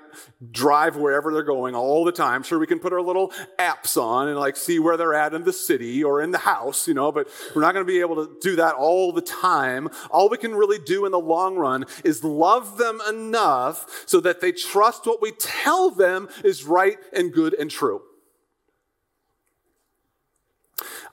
drive 0.50 0.96
wherever 0.96 1.34
they're 1.34 1.44
going 1.44 1.76
all 1.76 2.06
the 2.06 2.14
time. 2.14 2.42
Sure, 2.42 2.58
we 2.58 2.66
can 2.66 2.80
put 2.80 2.94
our 2.94 3.02
little 3.02 3.34
apps 3.60 4.02
on 4.02 4.30
and 4.30 4.40
like 4.40 4.56
see 4.56 4.80
where 4.80 4.96
they're 4.96 5.14
at 5.14 5.34
in 5.34 5.44
the 5.44 5.54
city 5.54 6.02
or 6.02 6.22
in 6.22 6.32
the 6.32 6.38
house, 6.38 6.88
you 6.88 6.94
know, 6.94 7.12
but 7.12 7.28
we're 7.54 7.62
not 7.62 7.74
going 7.74 7.86
to 7.86 7.92
be 7.92 8.00
able 8.00 8.26
to 8.26 8.38
do 8.40 8.56
that 8.56 8.76
all 8.76 9.12
the 9.12 9.22
time. 9.22 9.90
All 10.10 10.30
we 10.30 10.38
can 10.38 10.56
really 10.56 10.80
do 10.80 11.06
in 11.06 11.12
the 11.12 11.20
long 11.20 11.58
run 11.58 11.86
is 12.06 12.24
love 12.24 12.78
them 12.78 13.02
enough 13.10 14.06
so 14.06 14.22
that 14.22 14.40
they 14.40 14.54
trust 14.54 15.06
what 15.06 15.22
we 15.22 15.32
tell 15.34 15.90
them 15.90 16.30
is 16.46 16.64
right 16.64 16.98
and 17.12 17.34
good 17.34 17.54
and 17.56 17.70
true. 17.70 18.02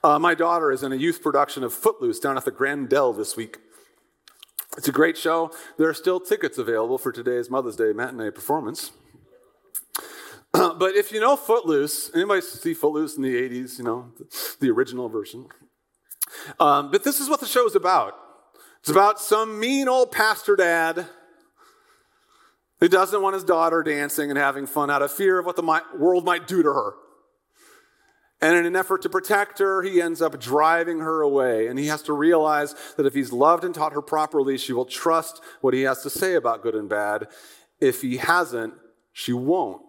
Uh, 0.03 0.17
my 0.17 0.33
daughter 0.33 0.71
is 0.71 0.81
in 0.81 0.91
a 0.91 0.95
youth 0.95 1.21
production 1.21 1.63
of 1.63 1.73
Footloose 1.73 2.19
down 2.19 2.35
at 2.35 2.45
the 2.45 2.51
Grand 2.51 2.89
Dell 2.89 3.13
this 3.13 3.37
week. 3.37 3.57
It's 4.75 4.87
a 4.87 4.91
great 4.91 5.15
show. 5.15 5.51
There 5.77 5.87
are 5.87 5.93
still 5.93 6.19
tickets 6.19 6.57
available 6.57 6.97
for 6.97 7.11
today's 7.11 7.51
Mother's 7.51 7.75
Day 7.75 7.93
matinee 7.93 8.31
performance. 8.31 8.91
but 10.53 10.95
if 10.95 11.11
you 11.11 11.19
know 11.19 11.35
Footloose, 11.35 12.09
anybody 12.15 12.41
see 12.41 12.73
Footloose 12.73 13.15
in 13.15 13.21
the 13.21 13.35
80s, 13.35 13.77
you 13.77 13.83
know, 13.83 14.11
the, 14.17 14.55
the 14.61 14.69
original 14.71 15.07
version? 15.07 15.47
Um, 16.59 16.89
but 16.89 17.03
this 17.03 17.19
is 17.19 17.29
what 17.29 17.39
the 17.39 17.45
show 17.45 17.67
is 17.67 17.75
about. 17.75 18.15
It's 18.79 18.89
about 18.89 19.19
some 19.19 19.59
mean 19.59 19.87
old 19.87 20.11
pastor 20.11 20.55
dad 20.55 21.05
who 22.79 22.87
doesn't 22.87 23.21
want 23.21 23.35
his 23.35 23.43
daughter 23.43 23.83
dancing 23.83 24.31
and 24.31 24.39
having 24.39 24.65
fun 24.65 24.89
out 24.89 25.03
of 25.03 25.11
fear 25.11 25.37
of 25.37 25.45
what 25.45 25.57
the 25.57 25.81
world 25.95 26.25
might 26.25 26.47
do 26.47 26.63
to 26.63 26.69
her. 26.69 26.93
And 28.41 28.57
in 28.57 28.65
an 28.65 28.75
effort 28.75 29.03
to 29.03 29.09
protect 29.09 29.59
her, 29.59 29.83
he 29.83 30.01
ends 30.01 30.21
up 30.21 30.39
driving 30.39 30.99
her 30.99 31.21
away. 31.21 31.67
And 31.67 31.77
he 31.77 31.87
has 31.87 32.01
to 32.03 32.13
realize 32.13 32.73
that 32.97 33.05
if 33.05 33.13
he's 33.13 33.31
loved 33.31 33.63
and 33.63 33.73
taught 33.73 33.93
her 33.93 34.01
properly, 34.01 34.57
she 34.57 34.73
will 34.73 34.85
trust 34.85 35.41
what 35.61 35.75
he 35.75 35.83
has 35.83 36.01
to 36.03 36.09
say 36.09 36.33
about 36.33 36.63
good 36.63 36.73
and 36.73 36.89
bad. 36.89 37.27
If 37.79 38.01
he 38.01 38.17
hasn't, 38.17 38.73
she 39.13 39.31
won't. 39.31 39.83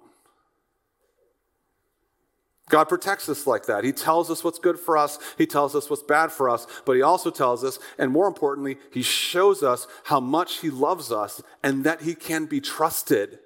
God 2.68 2.88
protects 2.88 3.28
us 3.28 3.46
like 3.46 3.66
that. 3.66 3.84
He 3.84 3.92
tells 3.92 4.30
us 4.30 4.42
what's 4.42 4.58
good 4.58 4.78
for 4.78 4.96
us, 4.96 5.18
He 5.36 5.46
tells 5.46 5.74
us 5.74 5.90
what's 5.90 6.02
bad 6.02 6.32
for 6.32 6.48
us, 6.48 6.66
but 6.86 6.94
He 6.94 7.02
also 7.02 7.30
tells 7.30 7.64
us, 7.64 7.78
and 7.98 8.10
more 8.10 8.26
importantly, 8.26 8.78
He 8.90 9.02
shows 9.02 9.62
us 9.62 9.86
how 10.04 10.20
much 10.20 10.60
He 10.60 10.70
loves 10.70 11.12
us 11.12 11.42
and 11.62 11.84
that 11.84 12.00
He 12.02 12.14
can 12.14 12.46
be 12.46 12.62
trusted. 12.62 13.40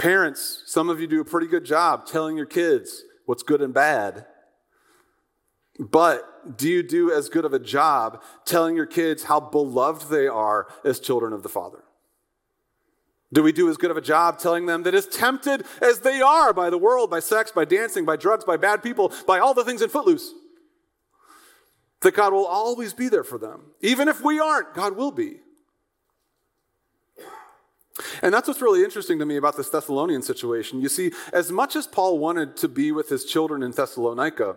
Parents, 0.00 0.62
some 0.64 0.88
of 0.88 0.98
you 0.98 1.06
do 1.06 1.20
a 1.20 1.24
pretty 1.26 1.46
good 1.46 1.66
job 1.66 2.06
telling 2.06 2.34
your 2.34 2.46
kids 2.46 3.04
what's 3.26 3.42
good 3.42 3.60
and 3.60 3.74
bad. 3.74 4.24
But 5.78 6.56
do 6.56 6.70
you 6.70 6.82
do 6.82 7.12
as 7.12 7.28
good 7.28 7.44
of 7.44 7.52
a 7.52 7.58
job 7.58 8.22
telling 8.46 8.76
your 8.76 8.86
kids 8.86 9.24
how 9.24 9.40
beloved 9.40 10.08
they 10.08 10.26
are 10.26 10.68
as 10.86 11.00
children 11.00 11.34
of 11.34 11.42
the 11.42 11.50
Father? 11.50 11.84
Do 13.30 13.42
we 13.42 13.52
do 13.52 13.68
as 13.68 13.76
good 13.76 13.90
of 13.90 13.98
a 13.98 14.00
job 14.00 14.38
telling 14.38 14.64
them 14.64 14.84
that 14.84 14.94
as 14.94 15.06
tempted 15.06 15.66
as 15.82 16.00
they 16.00 16.22
are 16.22 16.54
by 16.54 16.70
the 16.70 16.78
world, 16.78 17.10
by 17.10 17.20
sex, 17.20 17.52
by 17.52 17.66
dancing, 17.66 18.06
by 18.06 18.16
drugs, 18.16 18.46
by 18.46 18.56
bad 18.56 18.82
people, 18.82 19.12
by 19.26 19.38
all 19.38 19.52
the 19.52 19.64
things 19.64 19.82
in 19.82 19.90
Footloose, 19.90 20.32
that 22.00 22.14
God 22.14 22.32
will 22.32 22.46
always 22.46 22.94
be 22.94 23.10
there 23.10 23.22
for 23.22 23.36
them? 23.36 23.72
Even 23.82 24.08
if 24.08 24.22
we 24.22 24.40
aren't, 24.40 24.72
God 24.72 24.96
will 24.96 25.12
be. 25.12 25.40
And 28.22 28.32
that's 28.32 28.48
what's 28.48 28.62
really 28.62 28.84
interesting 28.84 29.18
to 29.18 29.26
me 29.26 29.36
about 29.36 29.56
this 29.56 29.70
Thessalonian 29.70 30.22
situation. 30.22 30.80
You 30.80 30.88
see, 30.88 31.12
as 31.32 31.50
much 31.50 31.76
as 31.76 31.86
Paul 31.86 32.18
wanted 32.18 32.56
to 32.58 32.68
be 32.68 32.92
with 32.92 33.08
his 33.08 33.24
children 33.24 33.62
in 33.62 33.70
Thessalonica, 33.70 34.56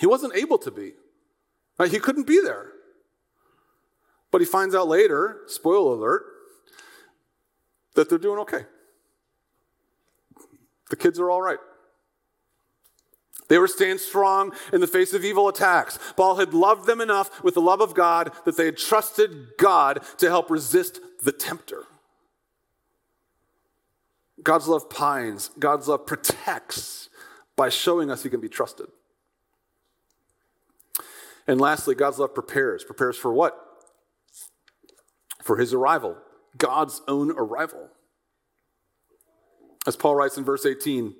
he 0.00 0.06
wasn't 0.06 0.36
able 0.36 0.58
to 0.58 0.70
be. 0.70 0.92
Right? 1.78 1.90
He 1.90 1.98
couldn't 1.98 2.26
be 2.26 2.40
there. 2.40 2.72
But 4.30 4.40
he 4.40 4.46
finds 4.46 4.74
out 4.74 4.88
later, 4.88 5.40
spoiler 5.46 5.92
alert, 5.92 6.24
that 7.94 8.08
they're 8.08 8.18
doing 8.18 8.38
okay. 8.40 8.66
The 10.90 10.96
kids 10.96 11.18
are 11.18 11.30
all 11.30 11.42
right. 11.42 11.58
They 13.48 13.58
were 13.58 13.68
staying 13.68 13.98
strong 13.98 14.52
in 14.72 14.80
the 14.80 14.86
face 14.86 15.12
of 15.12 15.24
evil 15.24 15.48
attacks. 15.48 15.98
Paul 16.16 16.36
had 16.36 16.54
loved 16.54 16.86
them 16.86 17.00
enough 17.00 17.42
with 17.44 17.54
the 17.54 17.60
love 17.60 17.80
of 17.80 17.94
God 17.94 18.32
that 18.44 18.56
they 18.56 18.66
had 18.66 18.78
trusted 18.78 19.56
God 19.58 20.02
to 20.18 20.28
help 20.28 20.50
resist 20.50 21.00
the 21.22 21.32
tempter. 21.32 21.84
God's 24.44 24.68
love 24.68 24.90
pines, 24.90 25.50
God's 25.58 25.88
love 25.88 26.06
protects 26.06 27.08
by 27.56 27.70
showing 27.70 28.10
us 28.10 28.22
he 28.22 28.30
can 28.30 28.40
be 28.40 28.48
trusted. 28.48 28.86
And 31.46 31.60
lastly, 31.60 31.94
God's 31.94 32.18
love 32.18 32.34
prepares. 32.34 32.84
Prepares 32.84 33.16
for 33.16 33.32
what? 33.32 33.58
For 35.42 35.56
his 35.56 35.74
arrival, 35.74 36.16
God's 36.56 37.02
own 37.08 37.30
arrival. 37.30 37.88
As 39.86 39.96
Paul 39.96 40.14
writes 40.14 40.38
in 40.38 40.44
verse 40.44 40.64
18, 40.64 41.14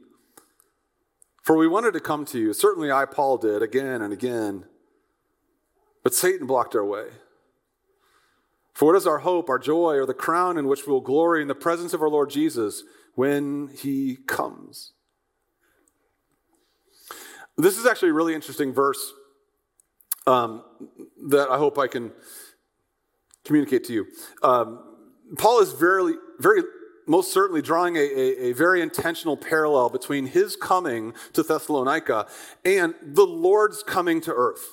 for 1.42 1.56
we 1.56 1.68
wanted 1.68 1.92
to 1.92 2.00
come 2.00 2.24
to 2.26 2.38
you, 2.38 2.54
certainly 2.54 2.90
I, 2.90 3.04
Paul, 3.04 3.37
did 3.37 3.62
again 3.62 4.00
and 4.00 4.12
again, 4.14 4.64
but 6.02 6.14
Satan 6.14 6.46
blocked 6.46 6.74
our 6.74 6.84
way. 6.84 7.08
For 8.72 8.87
what 8.87 8.96
is 8.96 9.06
our 9.06 9.18
hope, 9.18 9.50
our 9.50 9.58
joy, 9.58 9.96
or 9.96 10.06
the 10.06 10.14
crown 10.14 10.56
in 10.56 10.66
which 10.66 10.87
we 10.87 10.92
will 10.92 11.02
glory 11.02 11.42
in 11.42 11.48
the 11.48 11.54
presence 11.54 11.92
of 11.92 12.00
our 12.00 12.08
Lord 12.08 12.30
Jesus? 12.30 12.82
When 13.14 13.68
he 13.68 14.16
comes. 14.27 14.92
This 17.57 17.79
is 17.79 17.87
actually 17.87 18.11
a 18.11 18.14
really 18.14 18.35
interesting 18.35 18.72
verse 18.72 19.12
um, 20.27 20.64
that 21.29 21.48
I 21.50 21.59
hope 21.59 21.79
I 21.79 21.87
can 21.87 22.12
communicate 23.44 23.85
to 23.85 23.92
you. 23.92 24.07
Um, 24.42 24.81
Paul 25.38 25.61
is 25.61 25.72
very, 25.72 26.14
very, 26.38 26.62
most 27.07 27.33
certainly 27.33 27.62
drawing 27.62 27.96
a, 27.96 28.00
a, 28.00 28.46
a, 28.46 28.53
very 28.53 28.81
intentional 28.81 29.37
parallel 29.37 29.90
between 29.90 30.27
his 30.27 30.57
coming 30.57 31.12
to 31.35 31.42
Thessalonica 31.42 32.27
and 32.64 32.94
the 33.03 33.27
Lord's 33.27 33.83
coming 33.83 34.20
to 34.22 34.33
earth. 34.33 34.64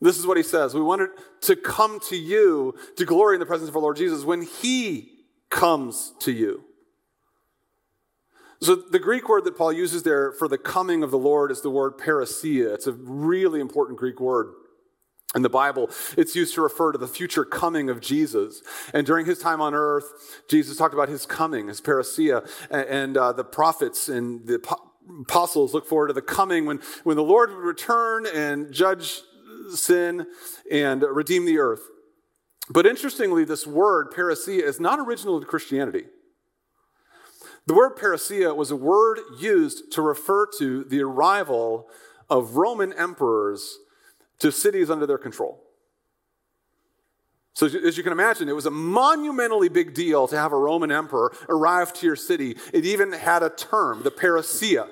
This 0.00 0.18
is 0.18 0.26
what 0.26 0.36
he 0.36 0.42
says. 0.42 0.74
We 0.74 0.82
wanted 0.82 1.10
to 1.42 1.56
come 1.56 2.00
to 2.08 2.16
you 2.16 2.74
to 2.96 3.04
glory 3.06 3.36
in 3.36 3.40
the 3.40 3.46
presence 3.46 3.70
of 3.70 3.76
our 3.76 3.82
Lord 3.82 3.96
Jesus 3.96 4.24
when 4.24 4.42
he 4.42 5.10
comes 5.48 6.12
to 6.20 6.32
you. 6.32 6.65
So, 8.60 8.74
the 8.74 8.98
Greek 8.98 9.28
word 9.28 9.44
that 9.44 9.56
Paul 9.56 9.72
uses 9.72 10.02
there 10.02 10.32
for 10.32 10.48
the 10.48 10.58
coming 10.58 11.02
of 11.02 11.10
the 11.10 11.18
Lord 11.18 11.50
is 11.50 11.60
the 11.60 11.70
word 11.70 11.98
parousia. 11.98 12.72
It's 12.74 12.86
a 12.86 12.92
really 12.92 13.60
important 13.60 13.98
Greek 13.98 14.20
word. 14.20 14.54
In 15.34 15.42
the 15.42 15.50
Bible, 15.50 15.90
it's 16.16 16.34
used 16.34 16.54
to 16.54 16.62
refer 16.62 16.92
to 16.92 16.98
the 16.98 17.08
future 17.08 17.44
coming 17.44 17.90
of 17.90 18.00
Jesus. 18.00 18.62
And 18.94 19.06
during 19.06 19.26
his 19.26 19.38
time 19.38 19.60
on 19.60 19.74
earth, 19.74 20.04
Jesus 20.48 20.78
talked 20.78 20.94
about 20.94 21.10
his 21.10 21.26
coming, 21.26 21.68
his 21.68 21.80
parousia, 21.80 22.48
and 22.70 23.18
uh, 23.18 23.32
the 23.32 23.44
prophets 23.44 24.08
and 24.08 24.46
the 24.46 24.54
apostles 25.20 25.74
look 25.74 25.86
forward 25.86 26.08
to 26.08 26.14
the 26.14 26.22
coming 26.22 26.64
when, 26.64 26.80
when 27.04 27.16
the 27.16 27.22
Lord 27.22 27.50
would 27.50 27.64
return 27.64 28.26
and 28.26 28.72
judge 28.72 29.20
sin 29.70 30.26
and 30.70 31.02
redeem 31.02 31.44
the 31.44 31.58
earth. 31.58 31.82
But 32.70 32.86
interestingly, 32.86 33.44
this 33.44 33.66
word, 33.66 34.12
parousia, 34.12 34.62
is 34.62 34.80
not 34.80 34.98
original 34.98 35.38
to 35.40 35.46
Christianity. 35.46 36.04
The 37.66 37.74
word 37.74 37.96
parousia 37.96 38.54
was 38.54 38.70
a 38.70 38.76
word 38.76 39.20
used 39.38 39.90
to 39.92 40.02
refer 40.02 40.46
to 40.58 40.84
the 40.84 41.02
arrival 41.02 41.88
of 42.30 42.56
Roman 42.56 42.92
emperors 42.92 43.78
to 44.38 44.52
cities 44.52 44.88
under 44.88 45.06
their 45.06 45.18
control. 45.18 45.62
So, 47.54 47.66
as 47.66 47.96
you 47.96 48.02
can 48.02 48.12
imagine, 48.12 48.48
it 48.48 48.54
was 48.54 48.66
a 48.66 48.70
monumentally 48.70 49.70
big 49.70 49.94
deal 49.94 50.28
to 50.28 50.36
have 50.36 50.52
a 50.52 50.58
Roman 50.58 50.92
emperor 50.92 51.34
arrive 51.48 51.92
to 51.94 52.06
your 52.06 52.14
city. 52.14 52.56
It 52.72 52.84
even 52.84 53.12
had 53.12 53.42
a 53.42 53.48
term, 53.48 54.02
the 54.02 54.10
parousia. 54.10 54.88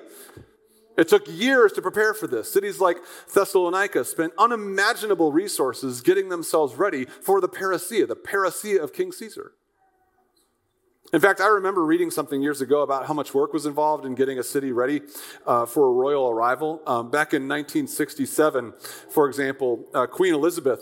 It 0.97 1.07
took 1.07 1.27
years 1.27 1.73
to 1.73 1.81
prepare 1.81 2.13
for 2.13 2.25
this. 2.25 2.51
Cities 2.51 2.79
like 2.79 2.97
Thessalonica 3.33 4.03
spent 4.03 4.33
unimaginable 4.37 5.31
resources 5.31 6.01
getting 6.01 6.29
themselves 6.29 6.75
ready 6.75 7.05
for 7.05 7.39
the 7.39 7.49
parousia, 7.49 8.07
the 8.07 8.15
parousia 8.15 8.81
of 8.81 8.93
King 8.93 9.11
Caesar. 9.11 9.51
In 11.13 11.21
fact, 11.21 11.39
I 11.39 11.47
remember 11.47 11.85
reading 11.85 12.09
something 12.09 12.41
years 12.41 12.61
ago 12.61 12.81
about 12.81 13.05
how 13.05 13.13
much 13.13 13.33
work 13.33 13.53
was 13.53 13.65
involved 13.65 14.05
in 14.05 14.15
getting 14.15 14.39
a 14.39 14.43
city 14.43 14.71
ready 14.71 15.01
uh, 15.45 15.65
for 15.65 15.87
a 15.87 15.91
royal 15.91 16.29
arrival. 16.29 16.81
Um, 16.87 17.11
back 17.11 17.33
in 17.33 17.43
1967, 17.43 18.73
for 19.09 19.27
example, 19.27 19.85
uh, 19.93 20.07
Queen 20.07 20.33
Elizabeth. 20.33 20.81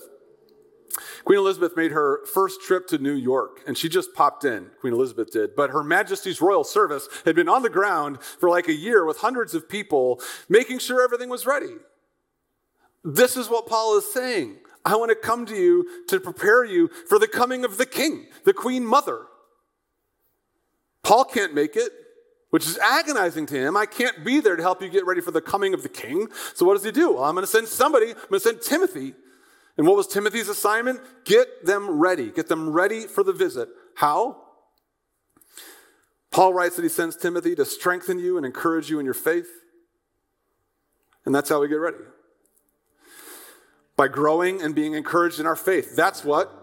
Queen 1.26 1.40
Elizabeth 1.40 1.76
made 1.76 1.92
her 1.92 2.26
first 2.26 2.62
trip 2.62 2.88
to 2.88 2.98
New 2.98 3.14
York, 3.14 3.62
and 3.68 3.78
she 3.78 3.90
just 3.90 4.14
popped 4.14 4.46
in. 4.46 4.68
Queen 4.80 4.94
Elizabeth 4.94 5.32
did. 5.32 5.56
But 5.56 5.72
Her 5.72 5.84
Majesty's 5.84 6.40
Royal 6.40 6.64
Service 6.64 7.08
had 7.26 7.36
been 7.36 7.50
on 7.50 7.62
the 7.62 7.70
ground 7.70 8.22
for 8.22 8.50
like 8.50 8.68
a 8.68 8.74
year 8.74 9.06
with 9.06 9.18
hundreds 9.18 9.54
of 9.54 9.68
people, 9.68 10.22
making 10.48 10.80
sure 10.80 11.04
everything 11.04 11.30
was 11.30 11.46
ready. 11.46 11.76
This 13.04 13.36
is 13.36 13.50
what 13.50 13.68
Paul 13.68 13.98
is 13.98 14.12
saying. 14.12 14.58
I 14.86 14.96
want 14.96 15.10
to 15.10 15.16
come 15.16 15.46
to 15.48 15.56
you 15.56 15.86
to 16.08 16.20
prepare 16.20 16.64
you 16.64 16.90
for 17.08 17.20
the 17.20 17.28
coming 17.28 17.66
of 17.66 17.78
the 17.78 17.86
king, 17.86 18.28
the 18.46 18.54
queen 18.54 18.86
mother. 18.86 19.28
Paul 21.04 21.26
can't 21.26 21.54
make 21.54 21.76
it, 21.76 21.92
which 22.50 22.66
is 22.66 22.78
agonizing 22.78 23.46
to 23.48 23.56
him. 23.56 23.76
I 23.76 23.86
can't 23.86 24.24
be 24.24 24.40
there 24.40 24.56
to 24.56 24.64
help 24.64 24.82
you 24.82 24.90
get 24.90 25.06
ready 25.06 25.22
for 25.22 25.32
the 25.32 25.42
coming 25.42 25.74
of 25.74 25.84
the 25.84 25.90
king. 25.90 26.28
So 26.56 26.66
what 26.66 26.76
does 26.76 26.84
he 26.84 26.92
do? 26.92 27.14
Well, 27.14 27.26
I'm 27.26 27.36
going 27.36 27.46
to 27.46 27.52
send 27.52 27.68
somebody, 27.68 28.12
I'm 28.12 28.30
going 28.30 28.34
to 28.34 28.40
send 28.40 28.62
Timothy. 28.62 29.14
And 29.78 29.88
what 29.88 29.98
was 29.98 30.08
Timothy's 30.08 30.50
assignment? 30.50 31.02
Get 31.26 31.66
them 31.66 31.90
ready. 31.90 32.32
Get 32.32 32.48
them 32.48 32.70
ready 32.70 33.08
for 33.08 33.24
the 33.24 33.34
visit. 33.34 33.70
How? 33.96 34.38
Paul 36.32 36.54
writes 36.54 36.76
that 36.76 36.84
he 36.84 36.90
sends 36.90 37.16
Timothy 37.16 37.56
to 37.56 37.66
strengthen 37.66 38.20
you 38.20 38.38
and 38.38 38.46
encourage 38.46 38.90
you 38.90 39.00
in 39.00 39.06
your 39.06 39.14
faith. 39.14 39.50
And 41.26 41.34
that's 41.34 41.50
how 41.50 41.60
we 41.60 41.68
get 41.68 41.76
ready. 41.76 41.98
By 43.96 44.08
growing 44.08 44.62
and 44.62 44.74
being 44.74 44.94
encouraged 44.94 45.40
in 45.40 45.46
our 45.46 45.56
faith. 45.56 45.96
That's 45.96 46.24
what 46.24 46.63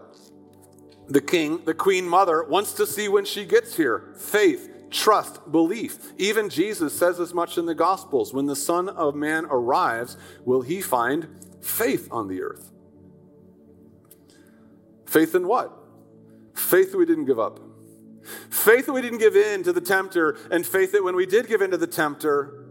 the 1.07 1.21
king, 1.21 1.63
the 1.65 1.73
queen 1.73 2.07
mother, 2.07 2.43
wants 2.43 2.73
to 2.73 2.85
see 2.85 3.07
when 3.07 3.25
she 3.25 3.45
gets 3.45 3.75
here 3.77 4.13
faith, 4.17 4.69
trust, 4.89 5.51
belief. 5.51 6.13
Even 6.17 6.49
Jesus 6.49 6.97
says 6.97 7.19
as 7.19 7.33
much 7.33 7.57
in 7.57 7.65
the 7.65 7.75
Gospels 7.75 8.33
when 8.33 8.45
the 8.45 8.55
Son 8.55 8.89
of 8.89 9.15
Man 9.15 9.45
arrives, 9.49 10.17
will 10.45 10.61
he 10.61 10.81
find 10.81 11.27
faith 11.61 12.07
on 12.11 12.27
the 12.27 12.41
earth? 12.41 12.71
Faith 15.05 15.35
in 15.35 15.47
what? 15.47 15.77
Faith 16.53 16.91
that 16.91 16.97
we 16.97 17.05
didn't 17.05 17.25
give 17.25 17.39
up. 17.39 17.59
Faith 18.49 18.85
that 18.85 18.93
we 18.93 19.01
didn't 19.01 19.19
give 19.19 19.35
in 19.35 19.63
to 19.63 19.73
the 19.73 19.81
tempter, 19.81 20.37
and 20.51 20.65
faith 20.65 20.91
that 20.91 21.03
when 21.03 21.15
we 21.15 21.25
did 21.25 21.47
give 21.47 21.61
in 21.61 21.71
to 21.71 21.77
the 21.77 21.87
tempter, 21.87 22.65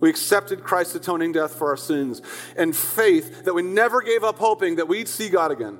we 0.00 0.10
accepted 0.10 0.62
Christ's 0.62 0.96
atoning 0.96 1.32
death 1.32 1.54
for 1.54 1.68
our 1.68 1.76
sins, 1.76 2.20
and 2.56 2.76
faith 2.76 3.44
that 3.44 3.54
we 3.54 3.62
never 3.62 4.02
gave 4.02 4.24
up 4.24 4.38
hoping 4.38 4.76
that 4.76 4.88
we'd 4.88 5.08
see 5.08 5.28
God 5.28 5.50
again. 5.50 5.78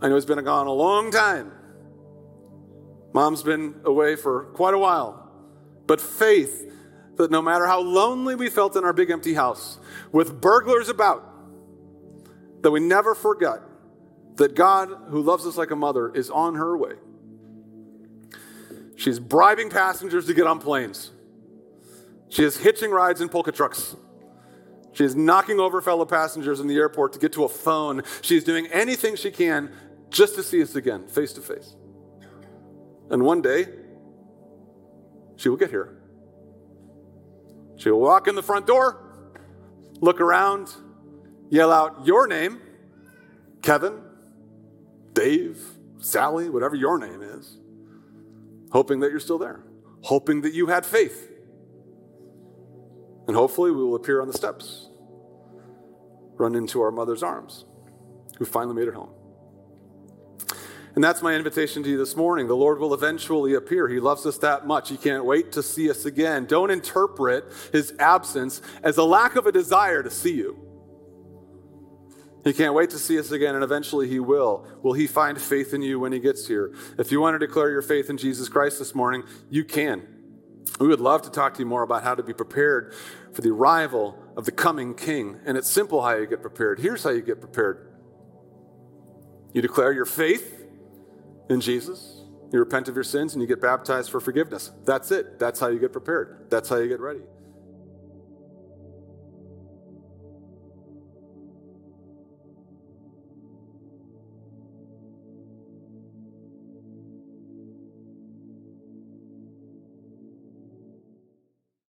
I 0.00 0.08
know 0.08 0.14
he's 0.14 0.26
been 0.26 0.42
gone 0.44 0.66
a 0.66 0.72
long 0.72 1.10
time. 1.10 1.52
Mom's 3.12 3.42
been 3.42 3.76
away 3.84 4.16
for 4.16 4.44
quite 4.54 4.74
a 4.74 4.78
while. 4.78 5.30
But 5.86 6.00
faith 6.00 6.70
that 7.16 7.30
no 7.30 7.40
matter 7.40 7.66
how 7.66 7.80
lonely 7.80 8.34
we 8.34 8.50
felt 8.50 8.76
in 8.76 8.84
our 8.84 8.92
big 8.92 9.10
empty 9.10 9.34
house, 9.34 9.78
with 10.12 10.40
burglars 10.40 10.88
about, 10.88 11.24
that 12.62 12.70
we 12.70 12.80
never 12.80 13.14
forget 13.14 13.60
that 14.36 14.54
God, 14.54 14.90
who 15.08 15.22
loves 15.22 15.46
us 15.46 15.56
like 15.56 15.70
a 15.70 15.76
mother, 15.76 16.12
is 16.14 16.30
on 16.30 16.56
her 16.56 16.76
way. 16.76 16.92
She's 18.96 19.18
bribing 19.18 19.70
passengers 19.70 20.26
to 20.26 20.34
get 20.34 20.46
on 20.46 20.58
planes. 20.58 21.10
She 22.28 22.42
is 22.42 22.58
hitching 22.58 22.90
rides 22.90 23.20
in 23.20 23.28
polka 23.28 23.52
trucks. 23.52 23.96
She 24.92 25.04
is 25.04 25.14
knocking 25.14 25.60
over 25.60 25.80
fellow 25.80 26.06
passengers 26.06 26.58
in 26.58 26.66
the 26.66 26.76
airport 26.76 27.12
to 27.12 27.18
get 27.18 27.32
to 27.34 27.44
a 27.44 27.48
phone. 27.48 28.02
She 28.22 28.36
is 28.36 28.44
doing 28.44 28.66
anything 28.68 29.16
she 29.16 29.30
can 29.30 29.70
just 30.16 30.34
to 30.34 30.42
see 30.42 30.62
us 30.62 30.74
again, 30.74 31.06
face 31.06 31.32
to 31.34 31.40
face. 31.40 31.76
And 33.10 33.22
one 33.22 33.42
day, 33.42 33.66
she 35.36 35.48
will 35.48 35.58
get 35.58 35.70
here. 35.70 35.98
She 37.76 37.90
will 37.90 38.00
walk 38.00 38.26
in 38.26 38.34
the 38.34 38.42
front 38.42 38.66
door, 38.66 39.02
look 40.00 40.20
around, 40.20 40.72
yell 41.50 41.70
out 41.70 42.06
your 42.06 42.26
name, 42.26 42.60
Kevin, 43.60 44.00
Dave, 45.12 45.60
Sally, 45.98 46.48
whatever 46.48 46.74
your 46.74 46.98
name 46.98 47.20
is, 47.20 47.58
hoping 48.72 49.00
that 49.00 49.10
you're 49.10 49.20
still 49.20 49.38
there, 49.38 49.60
hoping 50.00 50.40
that 50.40 50.54
you 50.54 50.66
had 50.68 50.86
faith. 50.86 51.30
And 53.26 53.36
hopefully, 53.36 53.70
we 53.70 53.84
will 53.84 53.96
appear 53.96 54.22
on 54.22 54.28
the 54.28 54.34
steps, 54.34 54.88
run 56.36 56.54
into 56.54 56.80
our 56.80 56.90
mother's 56.90 57.22
arms, 57.22 57.66
who 58.38 58.46
finally 58.46 58.74
made 58.74 58.88
it 58.88 58.94
home. 58.94 59.10
And 60.96 61.04
that's 61.04 61.20
my 61.20 61.34
invitation 61.34 61.82
to 61.82 61.90
you 61.90 61.98
this 61.98 62.16
morning. 62.16 62.48
The 62.48 62.56
Lord 62.56 62.78
will 62.78 62.94
eventually 62.94 63.52
appear. 63.52 63.86
He 63.86 64.00
loves 64.00 64.24
us 64.24 64.38
that 64.38 64.66
much. 64.66 64.88
He 64.88 64.96
can't 64.96 65.26
wait 65.26 65.52
to 65.52 65.62
see 65.62 65.90
us 65.90 66.06
again. 66.06 66.46
Don't 66.46 66.70
interpret 66.70 67.44
his 67.70 67.92
absence 67.98 68.62
as 68.82 68.96
a 68.96 69.04
lack 69.04 69.36
of 69.36 69.46
a 69.46 69.52
desire 69.52 70.02
to 70.02 70.10
see 70.10 70.32
you. 70.32 70.58
He 72.44 72.54
can't 72.54 72.72
wait 72.72 72.90
to 72.90 72.98
see 72.98 73.18
us 73.18 73.30
again, 73.30 73.54
and 73.54 73.62
eventually 73.62 74.08
he 74.08 74.20
will. 74.20 74.66
Will 74.82 74.94
he 74.94 75.06
find 75.06 75.38
faith 75.38 75.74
in 75.74 75.82
you 75.82 76.00
when 76.00 76.12
he 76.12 76.18
gets 76.18 76.46
here? 76.46 76.72
If 76.98 77.12
you 77.12 77.20
want 77.20 77.34
to 77.38 77.46
declare 77.46 77.70
your 77.70 77.82
faith 77.82 78.08
in 78.08 78.16
Jesus 78.16 78.48
Christ 78.48 78.78
this 78.78 78.94
morning, 78.94 79.24
you 79.50 79.64
can. 79.64 80.06
We 80.80 80.86
would 80.86 81.00
love 81.00 81.20
to 81.22 81.30
talk 81.30 81.54
to 81.54 81.60
you 81.60 81.66
more 81.66 81.82
about 81.82 82.04
how 82.04 82.14
to 82.14 82.22
be 82.22 82.32
prepared 82.32 82.94
for 83.34 83.42
the 83.42 83.50
arrival 83.50 84.18
of 84.34 84.46
the 84.46 84.52
coming 84.52 84.94
king. 84.94 85.40
And 85.44 85.58
it's 85.58 85.68
simple 85.68 86.00
how 86.00 86.14
you 86.14 86.26
get 86.26 86.40
prepared. 86.40 86.80
Here's 86.80 87.02
how 87.02 87.10
you 87.10 87.20
get 87.20 87.40
prepared 87.40 87.92
you 89.52 89.60
declare 89.60 89.92
your 89.92 90.04
faith 90.06 90.55
in 91.48 91.60
Jesus. 91.60 92.22
You 92.52 92.60
repent 92.60 92.88
of 92.88 92.94
your 92.94 93.04
sins 93.04 93.34
and 93.34 93.42
you 93.42 93.48
get 93.48 93.60
baptized 93.60 94.10
for 94.10 94.20
forgiveness. 94.20 94.70
That's 94.84 95.10
it. 95.10 95.38
That's 95.38 95.58
how 95.58 95.68
you 95.68 95.78
get 95.78 95.92
prepared. 95.92 96.46
That's 96.48 96.68
how 96.68 96.76
you 96.76 96.88
get 96.88 97.00
ready. 97.00 97.20